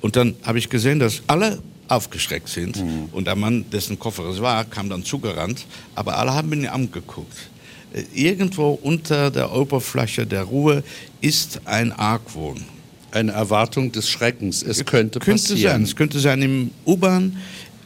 [0.00, 3.08] Und dann habe ich gesehen, dass alle aufgeschreckt sind mhm.
[3.12, 7.36] und der Mann, dessen Koffer es war, kam dann zugerannt, aber alle haben ihn angeguckt.
[7.92, 10.82] Äh, irgendwo unter der Oberfläche der Ruhe
[11.20, 12.62] ist ein Argwohn.
[13.12, 14.62] Eine Erwartung des Schreckens.
[14.62, 15.72] Es könnte, könnte passieren.
[15.72, 15.82] Sein.
[15.82, 17.36] Es könnte sein im U-Bahn.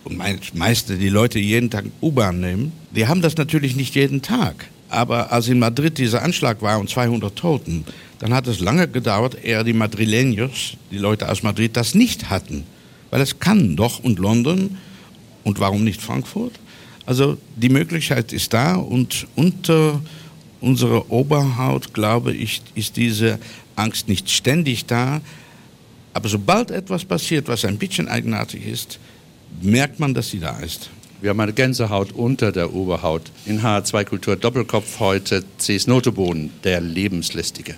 [0.04, 0.18] Und
[0.54, 4.66] meiste, die Leute jeden Tag U-Bahn nehmen, die haben das natürlich nicht jeden Tag.
[4.90, 7.84] Aber als in Madrid dieser Anschlag war und 200 Toten,
[8.18, 12.64] dann hat es lange gedauert, ehe die Madrileños, die Leute aus Madrid, das nicht hatten.
[13.10, 14.76] Weil es kann doch und London
[15.42, 16.52] und warum nicht Frankfurt?
[17.06, 20.00] Also die Möglichkeit ist da und unter
[20.60, 23.38] unserer Oberhaut, glaube ich, ist diese
[23.76, 25.20] Angst nicht ständig da.
[26.14, 28.98] Aber sobald etwas passiert, was ein bisschen eigenartig ist,
[29.60, 30.90] merkt man, dass sie da ist.
[31.20, 33.30] Wir haben eine Gänsehaut unter der Oberhaut.
[33.46, 35.86] In H2 Kultur Doppelkopf heute C.S.
[35.86, 37.76] Notebohnen, der Lebenslästige.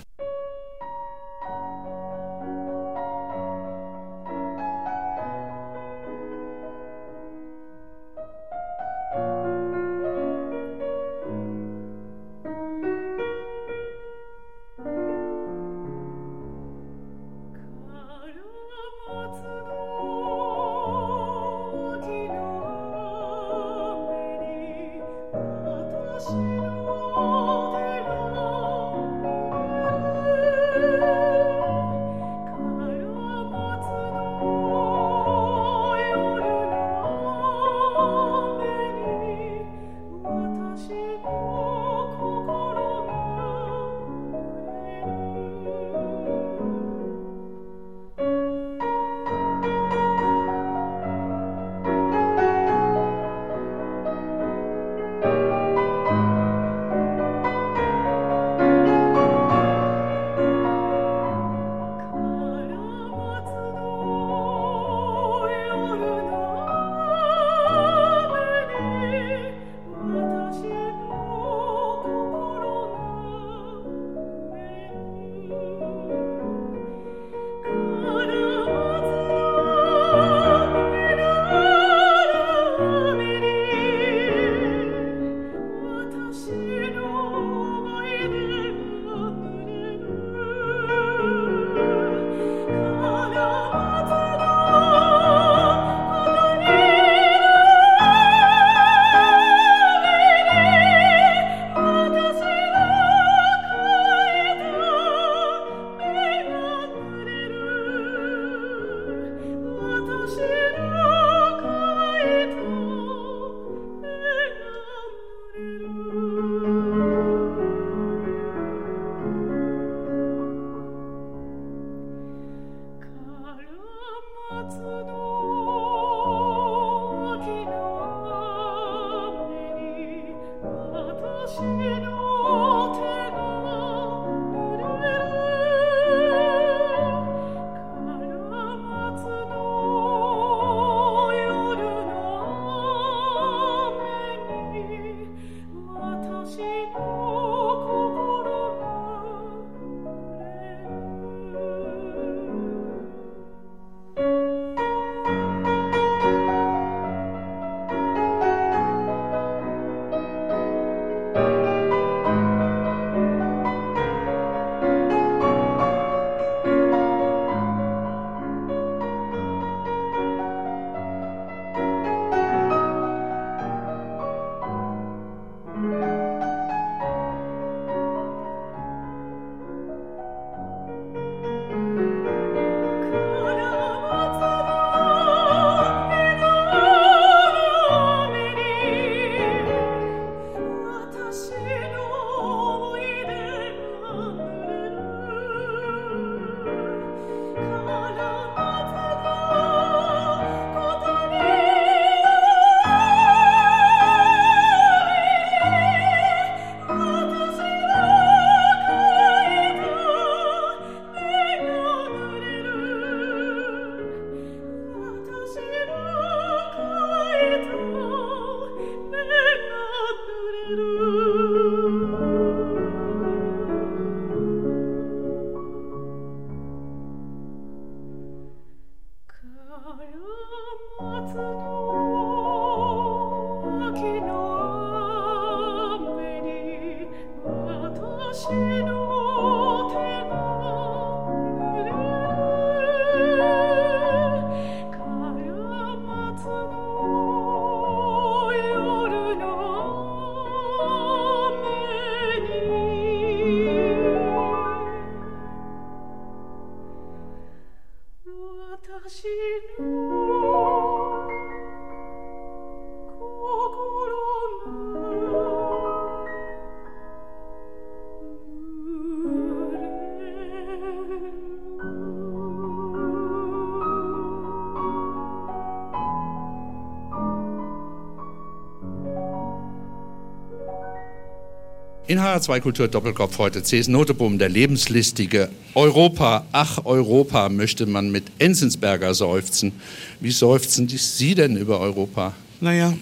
[282.27, 283.87] HR2 Kultur Doppelkopf heute C.S.
[283.87, 289.71] Noteboom, der lebenslistige Europa, ach Europa, möchte man mit Enzensberger seufzen.
[290.19, 292.35] Wie seufzen Sie denn über Europa?
[292.61, 292.95] Naja,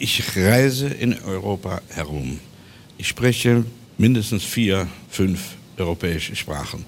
[0.00, 2.40] ich reise in Europa herum.
[2.96, 3.64] Ich spreche
[3.96, 5.40] mindestens vier, fünf
[5.76, 6.84] europäische Sprachen.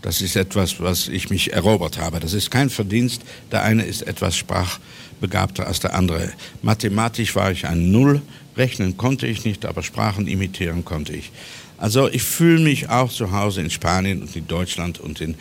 [0.00, 2.18] Das ist etwas, was ich mich erobert habe.
[2.18, 3.22] Das ist kein Verdienst.
[3.52, 6.32] Der eine ist etwas sprachbegabter als der andere.
[6.62, 8.22] Mathematisch war ich ein Null
[8.56, 11.30] Rechnen konnte ich nicht, aber Sprachen imitieren konnte ich.
[11.78, 15.36] Also ich fühle mich auch zu Hause in Spanien und in Deutschland und in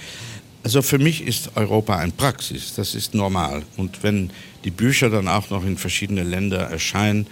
[0.63, 3.63] also für mich ist Europa ein Praxis, das ist normal.
[3.78, 4.30] Und wenn
[4.63, 7.26] die Bücher dann auch noch in verschiedene Länder erscheinen,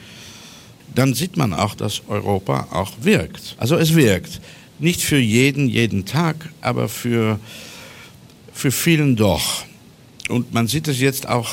[0.96, 3.56] dann sieht man auch, dass Europa auch wirkt.
[3.58, 4.42] Also es wirkt.
[4.80, 7.40] Nicht für jeden, jeden Tag, aber für,
[8.54, 9.64] für vielen doch.
[10.30, 11.50] Und man sieht es jetzt auch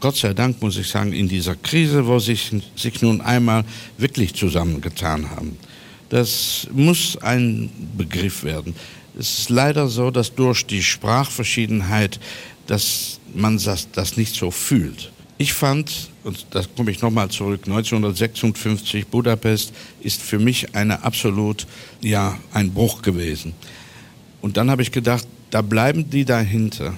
[0.00, 3.64] Gott sei Dank muss ich sagen, in dieser Krise, wo sich, sich nun einmal
[3.96, 5.56] wirklich zusammengetan haben.
[6.08, 8.74] Das muss ein Begriff werden.
[9.18, 12.20] Es ist leider so, dass durch die Sprachverschiedenheit,
[12.66, 15.10] dass man das, das nicht so fühlt.
[15.38, 21.66] Ich fand, und da komme ich nochmal zurück, 1956 Budapest ist für mich eine absolut,
[22.00, 23.54] ja, ein Bruch gewesen.
[24.40, 26.94] Und dann habe ich gedacht, da bleiben die dahinter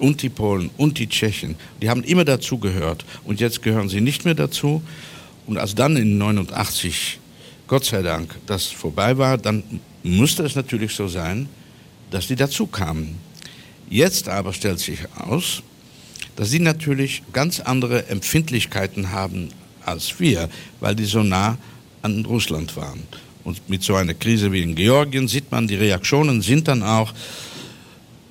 [0.00, 3.04] und die Polen und die Tschechen, die haben immer dazu gehört.
[3.24, 4.82] Und jetzt gehören sie nicht mehr dazu.
[5.46, 7.18] Und als dann in 89,
[7.66, 9.62] Gott sei Dank, das vorbei war, dann
[10.02, 11.48] musste es natürlich so sein,
[12.10, 13.16] dass die dazu kamen.
[13.90, 15.62] Jetzt aber stellt sich aus,
[16.36, 19.48] dass sie natürlich ganz andere Empfindlichkeiten haben
[19.84, 20.48] als wir,
[20.80, 21.56] weil die so nah
[22.02, 23.02] an Russland waren.
[23.44, 27.14] Und mit so einer Krise wie in Georgien sieht man, die Reaktionen sind dann auch,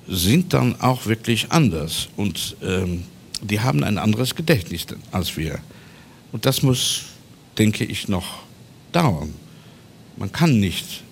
[0.08, 3.04] sind dann auch wirklich anders und ähm,
[3.42, 5.58] die haben ein anderes Gedächtnis als wir.
[6.32, 7.04] Und das muss,
[7.56, 8.40] denke ich, noch
[8.92, 9.34] dauern.
[10.16, 11.02] Man kann nicht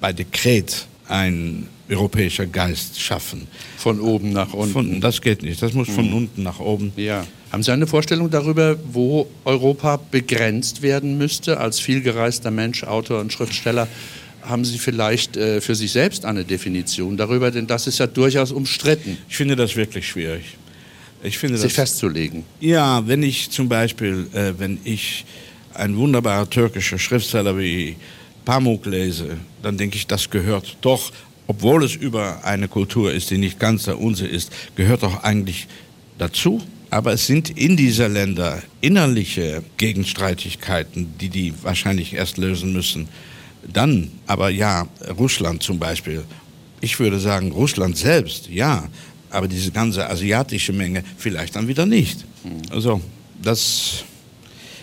[0.00, 3.46] bei Dekret ein europäischer Geist schaffen.
[3.76, 4.72] Von oben nach unten.
[4.72, 5.60] Von, das geht nicht.
[5.62, 6.14] Das muss von mhm.
[6.14, 6.92] unten nach oben.
[6.96, 7.26] Ja.
[7.50, 13.32] Haben Sie eine Vorstellung darüber, wo Europa begrenzt werden müsste als vielgereister Mensch, Autor und
[13.32, 13.88] Schriftsteller?
[14.42, 17.50] Haben Sie vielleicht äh, für sich selbst eine Definition darüber?
[17.50, 19.18] Denn das ist ja durchaus umstritten.
[19.28, 20.56] Ich finde das wirklich schwierig.
[21.22, 22.44] Ich finde sich das, festzulegen.
[22.60, 25.24] Ja, wenn ich zum Beispiel, äh, wenn ich
[25.74, 27.96] ein wunderbarer türkischer Schriftsteller wie
[28.44, 31.12] Pamuk lese, dann denke ich, das gehört doch,
[31.46, 35.68] obwohl es über eine Kultur ist, die nicht ganz der unsere ist, gehört doch eigentlich
[36.18, 36.60] dazu.
[36.90, 43.08] Aber es sind in dieser Länder innerliche Gegenstreitigkeiten, die die wahrscheinlich erst lösen müssen.
[43.70, 44.86] Dann aber ja,
[45.18, 46.24] Russland zum Beispiel.
[46.80, 48.88] Ich würde sagen, Russland selbst, ja,
[49.30, 52.24] aber diese ganze asiatische Menge vielleicht dann wieder nicht.
[52.70, 53.00] Also,
[53.40, 54.04] das,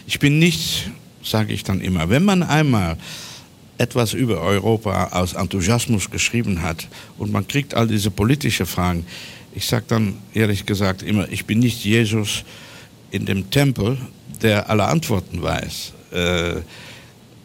[0.08, 0.90] ich bin nicht,
[1.24, 2.98] sage ich dann immer, wenn man einmal
[3.78, 9.06] etwas über Europa aus Enthusiasmus geschrieben hat und man kriegt all diese politischen Fragen,
[9.56, 12.44] ich sage dann ehrlich gesagt immer, ich bin nicht Jesus
[13.12, 13.98] in dem Tempel,
[14.42, 15.94] der alle Antworten weiß.
[16.12, 16.62] Äh,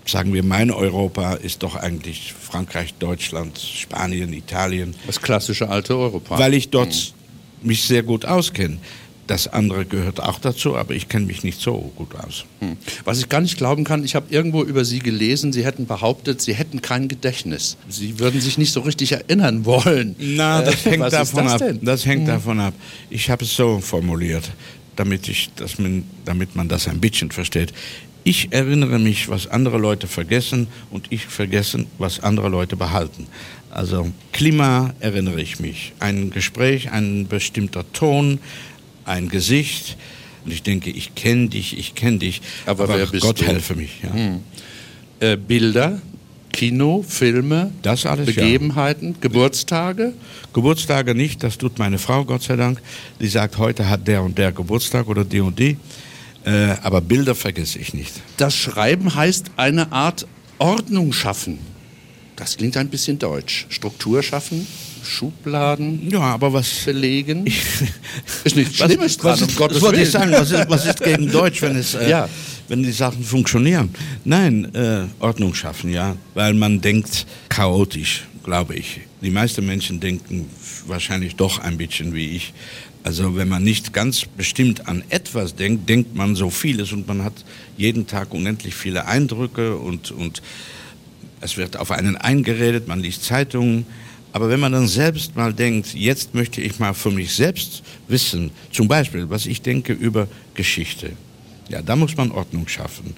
[0.07, 4.94] sagen wir, mein Europa ist doch eigentlich Frankreich, Deutschland, Spanien, Italien.
[5.07, 6.38] Das klassische alte Europa.
[6.38, 7.14] Weil ich dort
[7.62, 7.68] mhm.
[7.68, 8.78] mich sehr gut auskenne.
[9.26, 12.44] Das andere gehört auch dazu, aber ich kenne mich nicht so gut aus.
[12.61, 12.76] Hm.
[13.05, 16.42] Was ich gar nicht glauben kann, ich habe irgendwo über Sie gelesen, Sie hätten behauptet,
[16.42, 17.78] Sie hätten kein Gedächtnis.
[17.88, 20.14] Sie würden sich nicht so richtig erinnern wollen.
[20.18, 21.74] Na, das äh, hängt davon das ab.
[21.80, 22.26] Das hängt hm.
[22.26, 22.74] davon ab.
[23.09, 24.50] Ich habe es so formuliert,
[24.97, 27.72] damit, ich, dass man, damit man das ein bisschen versteht.
[28.24, 33.26] Ich erinnere mich, was andere Leute vergessen und ich vergesse, was andere Leute behalten.
[33.70, 35.92] Also Klima erinnere ich mich.
[35.99, 38.38] Ein Gespräch, ein bestimmter Ton,
[39.05, 39.97] ein Gesicht.
[40.45, 42.40] Und ich denke, ich kenne dich, ich kenne dich.
[42.66, 43.47] Aber, aber Gott du?
[43.47, 44.01] helfe mich.
[44.03, 44.12] Ja.
[44.12, 44.40] Hm.
[45.20, 46.01] Äh, Bilder,
[46.55, 49.14] Kino, Filme, das alles, Begebenheiten, ja.
[49.20, 50.12] Geburtstage?
[50.52, 52.80] Geburtstage nicht, das tut meine Frau, Gott sei Dank.
[53.20, 55.76] Die sagt, heute hat der und der Geburtstag oder die und die.
[56.44, 58.12] Äh, aber Bilder vergesse ich nicht.
[58.36, 60.26] Das Schreiben heißt eine Art
[60.59, 61.59] Ordnung schaffen.
[62.36, 63.66] Das klingt ein bisschen deutsch.
[63.68, 64.66] Struktur schaffen,
[65.05, 67.46] Schubladen ja, aber was belegen.
[67.46, 67.62] Ich,
[68.44, 70.02] ist nichts Schlimmes dran, was, um Gottes was Willen.
[70.02, 71.94] Ich sagen, was ist, was ist gegen Deutsch, wenn es...
[71.94, 72.28] Äh, ja.
[72.68, 73.90] Wenn die Sachen funktionieren.
[74.24, 79.00] Nein, äh, Ordnung schaffen, ja, weil man denkt chaotisch, glaube ich.
[79.22, 80.48] Die meisten Menschen denken
[80.86, 82.52] wahrscheinlich doch ein bisschen wie ich.
[83.02, 87.22] Also wenn man nicht ganz bestimmt an etwas denkt, denkt man so vieles und man
[87.22, 87.44] hat
[87.76, 90.40] jeden Tag unendlich viele Eindrücke und, und
[91.42, 93.84] es wird auf einen eingeredet, man liest Zeitungen.
[94.32, 98.50] Aber wenn man dann selbst mal denkt, jetzt möchte ich mal für mich selbst wissen,
[98.72, 101.12] zum Beispiel, was ich denke über Geschichte,
[101.68, 103.14] ja, da muss man Ordnung schaffen.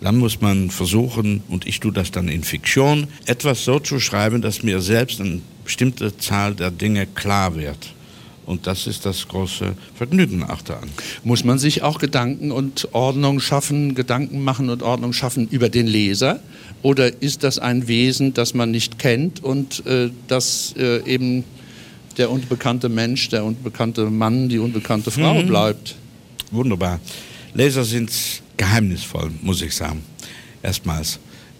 [0.00, 4.42] Dann muss man versuchen, und ich tue das dann in Fiktion, etwas so zu schreiben,
[4.42, 7.94] dass mir selbst eine bestimmte Zahl der Dinge klar wird.
[8.46, 10.88] Und das ist das große Vergnügen auch daran.
[11.22, 15.86] Muss man sich auch Gedanken und Ordnung schaffen, Gedanken machen und Ordnung schaffen über den
[15.86, 16.40] Leser?
[16.80, 21.44] Oder ist das ein Wesen, das man nicht kennt und äh, das äh, eben
[22.16, 25.46] der unbekannte Mensch, der unbekannte Mann, die unbekannte Frau mhm.
[25.48, 25.96] bleibt?
[26.50, 27.00] Wunderbar.
[27.58, 28.10] Leser sind
[28.56, 30.02] geheimnisvoll, muss ich sagen.
[30.62, 31.18] Erstmals,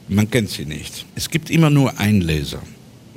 [0.08, 1.04] man kennt sie nicht.
[1.14, 2.62] Es gibt immer nur einen Leser.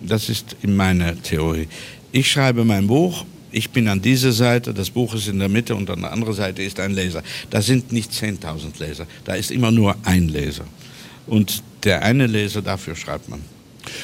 [0.02, 1.68] Das ist in meiner Theorie.
[2.12, 5.76] Ich schreibe mein Buch ich bin an dieser Seite, das Buch ist in der Mitte
[5.76, 7.22] und an der anderen Seite ist ein Leser.
[7.50, 10.64] Da sind nicht 10.000 Leser, da ist immer nur ein Leser.
[11.28, 13.42] Und der eine Leser, dafür schreibt man.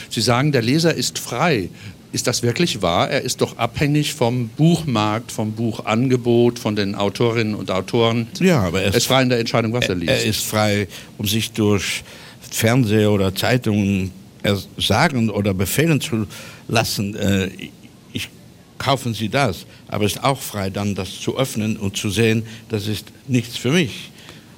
[0.10, 1.70] Sie sagen, der Leser ist frei.
[2.14, 3.10] Ist das wirklich wahr?
[3.10, 8.28] Er ist doch abhängig vom Buchmarkt, vom Buchangebot, von den Autorinnen und Autoren.
[8.40, 10.12] Ja, aber er ist, er ist frei in der Entscheidung, was er, er liest.
[10.12, 10.88] Er ist frei,
[11.18, 12.04] um sich durch
[12.50, 14.12] Fernseher oder Zeitungen
[14.78, 16.26] sagen oder befehlen zu
[16.68, 17.50] lassen, äh,
[18.78, 19.66] kaufen Sie das.
[19.88, 23.58] Aber es ist auch frei, dann das zu öffnen und zu sehen, das ist nichts
[23.58, 24.12] für mich.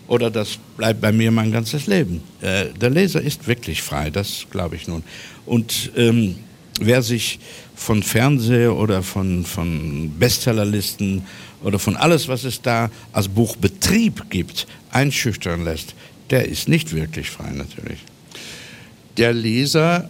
[0.07, 2.21] Oder das bleibt bei mir mein ganzes Leben.
[2.41, 5.03] Äh, der Leser ist wirklich frei, das glaube ich nun.
[5.45, 6.35] Und ähm,
[6.79, 7.39] wer sich
[7.75, 11.23] von Fernseher oder von, von Bestsellerlisten
[11.63, 15.95] oder von alles, was es da als Buchbetrieb gibt, einschüchtern lässt,
[16.29, 17.99] der ist nicht wirklich frei natürlich.
[19.17, 20.09] Der Leser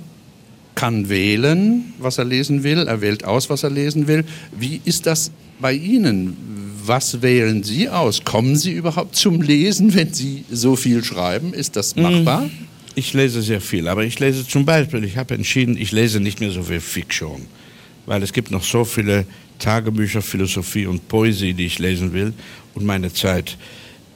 [0.75, 4.23] kann wählen, was er lesen will, er wählt aus, was er lesen will.
[4.57, 6.37] Wie ist das bei Ihnen?
[6.85, 8.23] Was wählen Sie aus?
[8.23, 11.53] Kommen Sie überhaupt zum Lesen, wenn Sie so viel schreiben?
[11.53, 12.43] Ist das machbar?
[12.43, 12.51] Hm,
[12.99, 16.39] ich lese sehr viel, aber ich lese zum Beispiel, ich habe entschieden, ich lese nicht
[16.39, 17.45] mehr so viel Fiktion,
[18.05, 19.25] weil es gibt noch so viele
[19.57, 22.33] Tagebücher, Philosophie und Poesie, die ich lesen will
[22.75, 23.57] und meine Zeit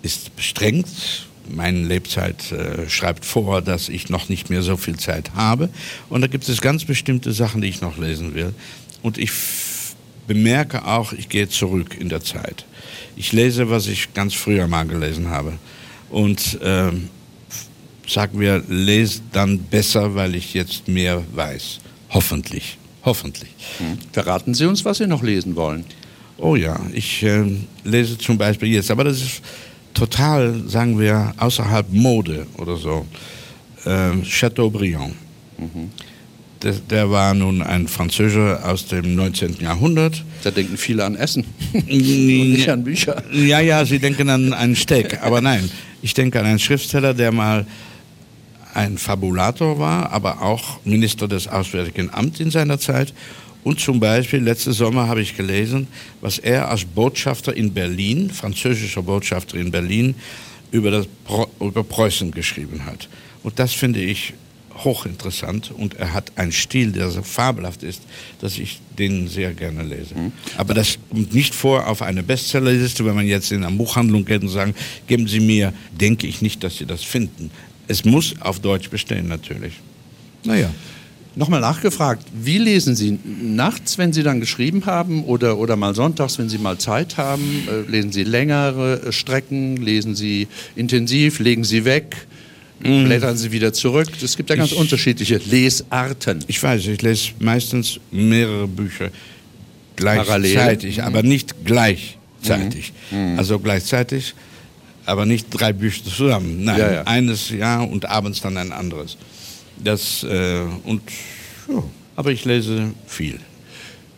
[0.01, 5.31] ist beschränkt meine Lebzeit äh, schreibt vor, dass ich noch nicht mehr so viel Zeit
[5.36, 5.69] habe.
[6.09, 8.53] Und da gibt es ganz bestimmte Sachen, die ich noch lesen will.
[9.01, 9.31] Und ich
[10.27, 12.65] bemerke auch, ich gehe zurück in der Zeit.
[13.15, 15.53] Ich lese, was ich ganz früher mal gelesen habe.
[16.09, 16.91] Und äh,
[18.08, 21.80] sagen wir, lese dann besser, weil ich jetzt mehr weiß.
[22.10, 22.78] Hoffentlich.
[23.04, 23.49] Hoffentlich.
[23.80, 23.97] Hm.
[24.12, 25.86] Verraten Sie uns, was Sie noch lesen wollen.
[26.38, 27.43] Oh ja, ich äh,
[27.84, 29.41] lese zum Beispiel jetzt, aber das ist
[29.93, 33.06] total, sagen wir, außerhalb Mode oder so.
[33.86, 35.14] Ähm, Chateaubriand.
[35.58, 35.89] Mhm.
[36.62, 39.58] Der, der, war nun ein Französer aus dem 19.
[39.60, 40.24] Jahrhundert.
[40.43, 41.43] Da denken viele an Essen
[41.74, 43.22] und nicht an Bücher.
[43.34, 45.22] Ja, ja, sie denken an einen Steak.
[45.22, 45.70] Aber nein,
[46.01, 47.66] ich denke an einen Schriftsteller, der mal
[48.76, 53.13] ein Fabulator war, aber auch Minister des Auswärtigen Amts in seiner Zeit
[53.63, 55.88] und zum Beispiel, letzte Sommer habe ich gelesen,
[56.21, 60.15] was er als Botschafter in Berlin, französischer Botschafter in Berlin,
[60.71, 61.07] über, das,
[61.59, 63.07] über Preußen geschrieben hat.
[63.43, 64.34] Und das finde ich
[64.84, 68.01] hochinteressant und er hat einen Stil, der so fabelhaft ist,
[68.41, 70.15] dass ich den sehr gerne lese.
[70.15, 70.32] Mhm.
[70.57, 74.41] Aber das kommt nicht vor auf eine Bestsellerliste, wenn man jetzt in eine Buchhandlung geht
[74.41, 74.74] und sagen,
[75.05, 77.51] geben Sie mir, denke ich nicht, dass Sie das finden.
[77.88, 79.73] Es muss auf Deutsch bestehen natürlich.
[80.43, 80.69] Naja.
[81.36, 86.38] Nochmal nachgefragt, wie lesen Sie nachts, wenn Sie dann geschrieben haben oder, oder mal sonntags,
[86.38, 87.67] wenn Sie mal Zeit haben?
[87.67, 89.77] Äh, lesen Sie längere äh, Strecken?
[89.77, 91.39] Lesen Sie intensiv?
[91.39, 92.27] Legen Sie weg?
[92.81, 93.05] Mm.
[93.05, 94.09] Blättern Sie wieder zurück?
[94.21, 96.43] Es gibt ja ganz ich, unterschiedliche Lesarten.
[96.47, 99.09] Ich weiß, ich lese meistens mehrere Bücher
[99.95, 101.17] gleichzeitig, Parallel.
[101.17, 102.93] aber nicht gleichzeitig.
[103.11, 103.38] Mhm.
[103.38, 104.36] Also gleichzeitig,
[105.06, 106.64] aber nicht drei Bücher zusammen.
[106.64, 107.04] Nein, ja, ja.
[107.04, 109.18] eines ja und abends dann ein anderes.
[109.84, 111.01] Das, äh, und,
[111.68, 111.84] ja,
[112.16, 113.39] aber ich lese viel.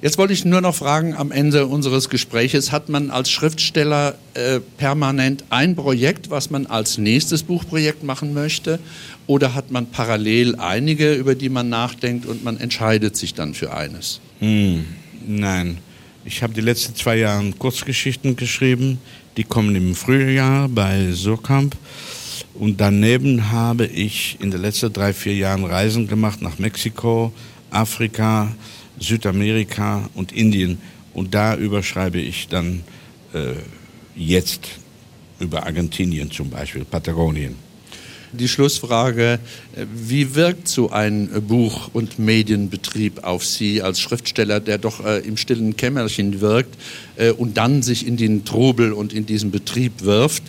[0.01, 4.59] Jetzt wollte ich nur noch fragen, am Ende unseres Gespräches, hat man als Schriftsteller äh,
[4.77, 8.79] permanent ein Projekt, was man als nächstes Buchprojekt machen möchte?
[9.25, 13.73] Oder hat man parallel einige, über die man nachdenkt und man entscheidet sich dann für
[13.73, 14.19] eines?
[14.39, 14.85] Hm,
[15.25, 15.79] nein.
[16.25, 18.99] Ich habe die letzten zwei Jahre Kurzgeschichten geschrieben.
[19.37, 21.75] Die kommen im Frühjahr bei Surkamp.
[22.53, 27.33] Und daneben habe ich in den letzten drei, vier Jahren Reisen gemacht nach Mexiko,
[27.69, 28.55] Afrika,
[28.97, 30.77] Südamerika und Indien.
[31.13, 32.83] Und da überschreibe ich dann
[33.33, 33.55] äh,
[34.15, 34.67] jetzt
[35.39, 37.55] über Argentinien zum Beispiel, Patagonien.
[38.31, 39.39] Die Schlussfrage,
[39.93, 45.37] wie wirkt so ein Buch- und Medienbetrieb auf Sie als Schriftsteller, der doch äh, im
[45.37, 46.75] stillen Kämmerchen wirkt
[47.15, 50.43] äh, und dann sich in den Trubel und in diesen Betrieb wirft?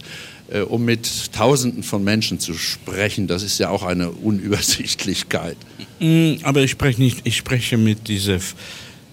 [0.49, 5.57] Äh, um mit Tausenden von Menschen zu sprechen, das ist ja auch eine Unübersichtlichkeit.
[5.99, 8.39] Mm, aber ich spreche nicht, ich spreche mit dieser,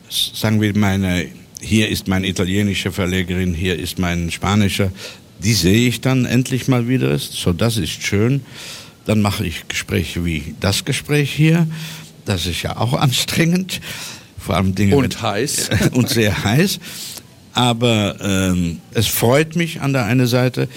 [0.09, 1.27] sagen wir, meine,
[1.59, 4.91] hier ist meine italienische Verlegerin, hier ist mein spanischer,
[5.43, 8.41] die sehe ich dann endlich mal wieder, so das ist schön.
[9.05, 11.67] Dann mache ich Gespräche wie das Gespräch hier,
[12.25, 13.81] das ist ja auch anstrengend,
[14.37, 16.79] vor allem Dinge und mit, heiß und sehr heiß.
[17.53, 20.67] Aber ähm, es freut mich an der einen Seite,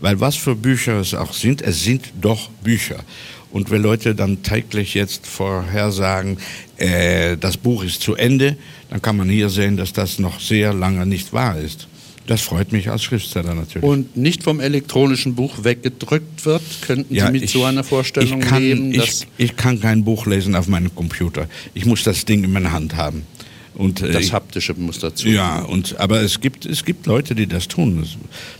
[0.00, 3.04] weil was für Bücher es auch sind, es sind doch Bücher.
[3.52, 6.38] Und wenn Leute dann täglich jetzt vorhersagen,
[6.76, 8.56] äh, das Buch ist zu Ende,
[8.90, 11.86] dann kann man hier sehen, dass das noch sehr lange nicht wahr ist.
[12.26, 13.82] Das freut mich als Schriftsteller natürlich.
[13.86, 16.62] Und nicht vom elektronischen Buch weggedrückt wird?
[16.80, 18.94] Könnten Ja, Sie mit ich- so einer Vorstellung ich kann, leben?
[18.94, 21.48] Ich, ich kann kein Buch lesen auf meinem Computer.
[21.74, 23.26] Ich muss das Ding in meiner Hand haben.
[23.74, 25.28] Und, äh, das ich- haptische muss dazu.
[25.28, 28.06] Ja, und, aber es gibt, es gibt Leute, die das tun.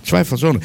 [0.04, 0.60] Zwei Personen.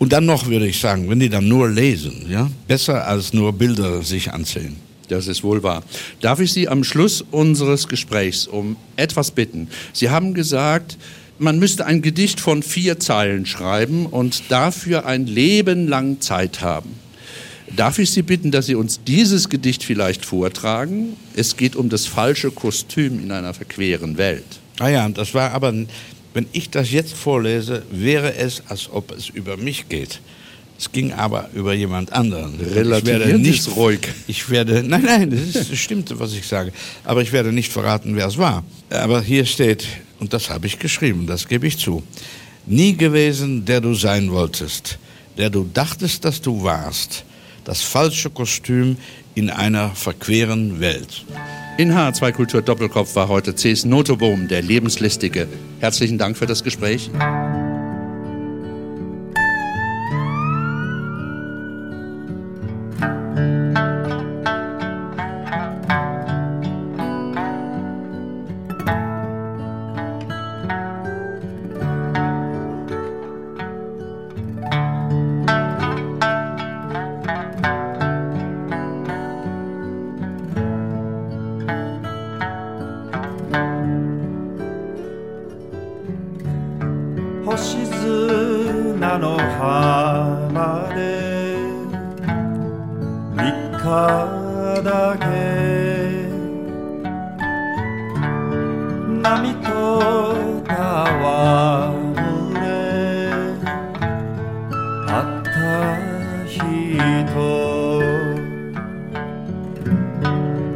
[0.00, 3.52] Und dann noch würde ich sagen, wenn die dann nur lesen, ja, besser als nur
[3.52, 4.76] Bilder sich ansehen.
[5.08, 5.82] Das ist wohl wahr.
[6.20, 9.68] Darf ich Sie am Schluss unseres Gesprächs um etwas bitten?
[9.92, 10.96] Sie haben gesagt,
[11.40, 16.90] man müsste ein Gedicht von vier Zeilen schreiben und dafür ein Leben lang Zeit haben.
[17.74, 21.16] Darf ich Sie bitten, dass Sie uns dieses Gedicht vielleicht vortragen?
[21.34, 24.44] Es geht um das falsche Kostüm in einer verqueren Welt.
[24.80, 25.72] Ah ja, das war aber,
[26.34, 30.20] wenn ich das jetzt vorlese, wäre es, als ob es über mich geht.
[30.78, 32.58] Es ging aber über jemand anderen.
[32.60, 34.00] Ich werde nicht ruhig.
[34.26, 36.72] Ich werde, nein, nein, das, ist, das stimmt, was ich sage.
[37.04, 38.64] Aber ich werde nicht verraten, wer es war.
[38.90, 39.86] Aber hier steht,
[40.20, 42.02] und das habe ich geschrieben, das gebe ich zu.
[42.66, 44.98] Nie gewesen, der du sein wolltest,
[45.36, 47.24] der du dachtest, dass du warst.
[47.64, 48.96] Das falsche Kostüm
[49.34, 51.24] in einer verqueren Welt.
[51.78, 55.48] In H2 Kultur Doppelkopf war heute Cs Notobohm, der Lebenslistige.
[55.80, 57.10] Herzlichen Dank für das Gespräch.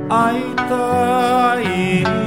[0.09, 2.22] 会いたい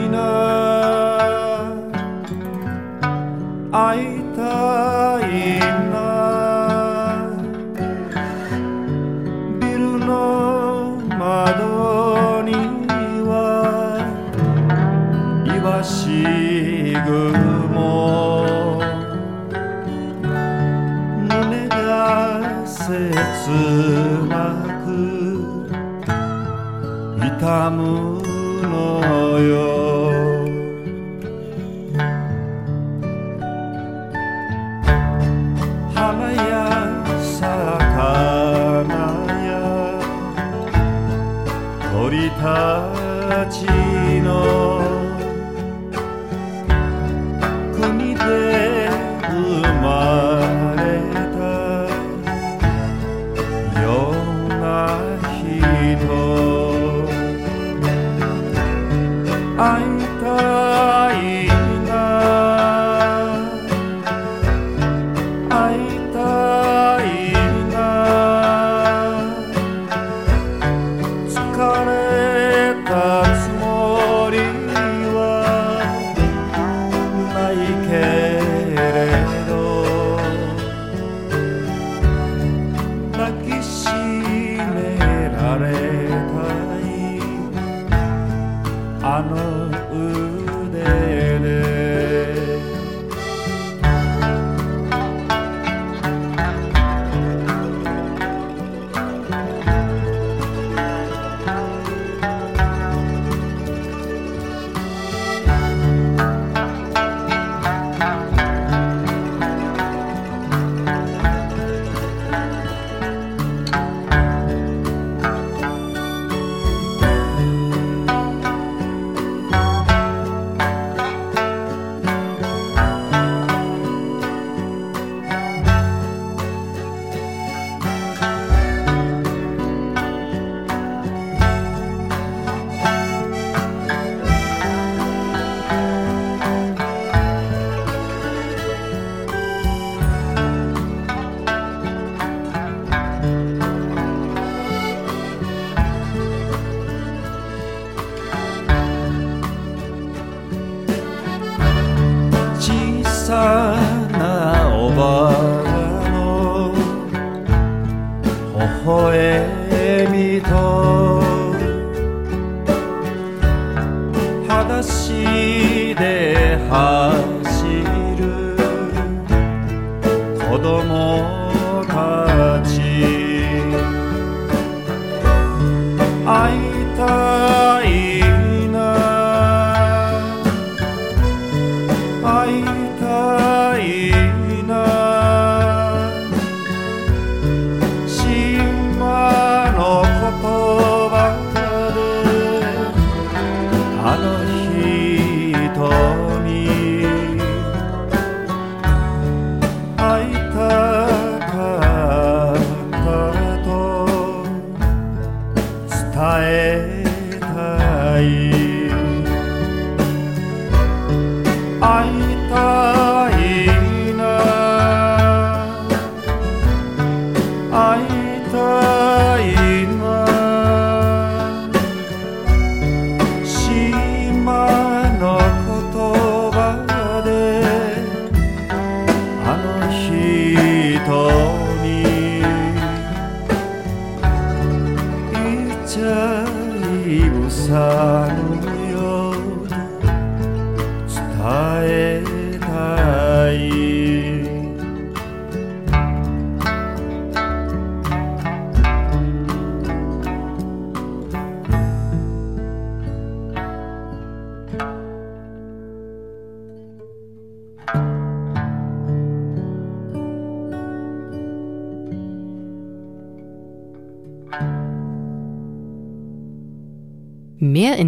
[89.98, 90.47] world.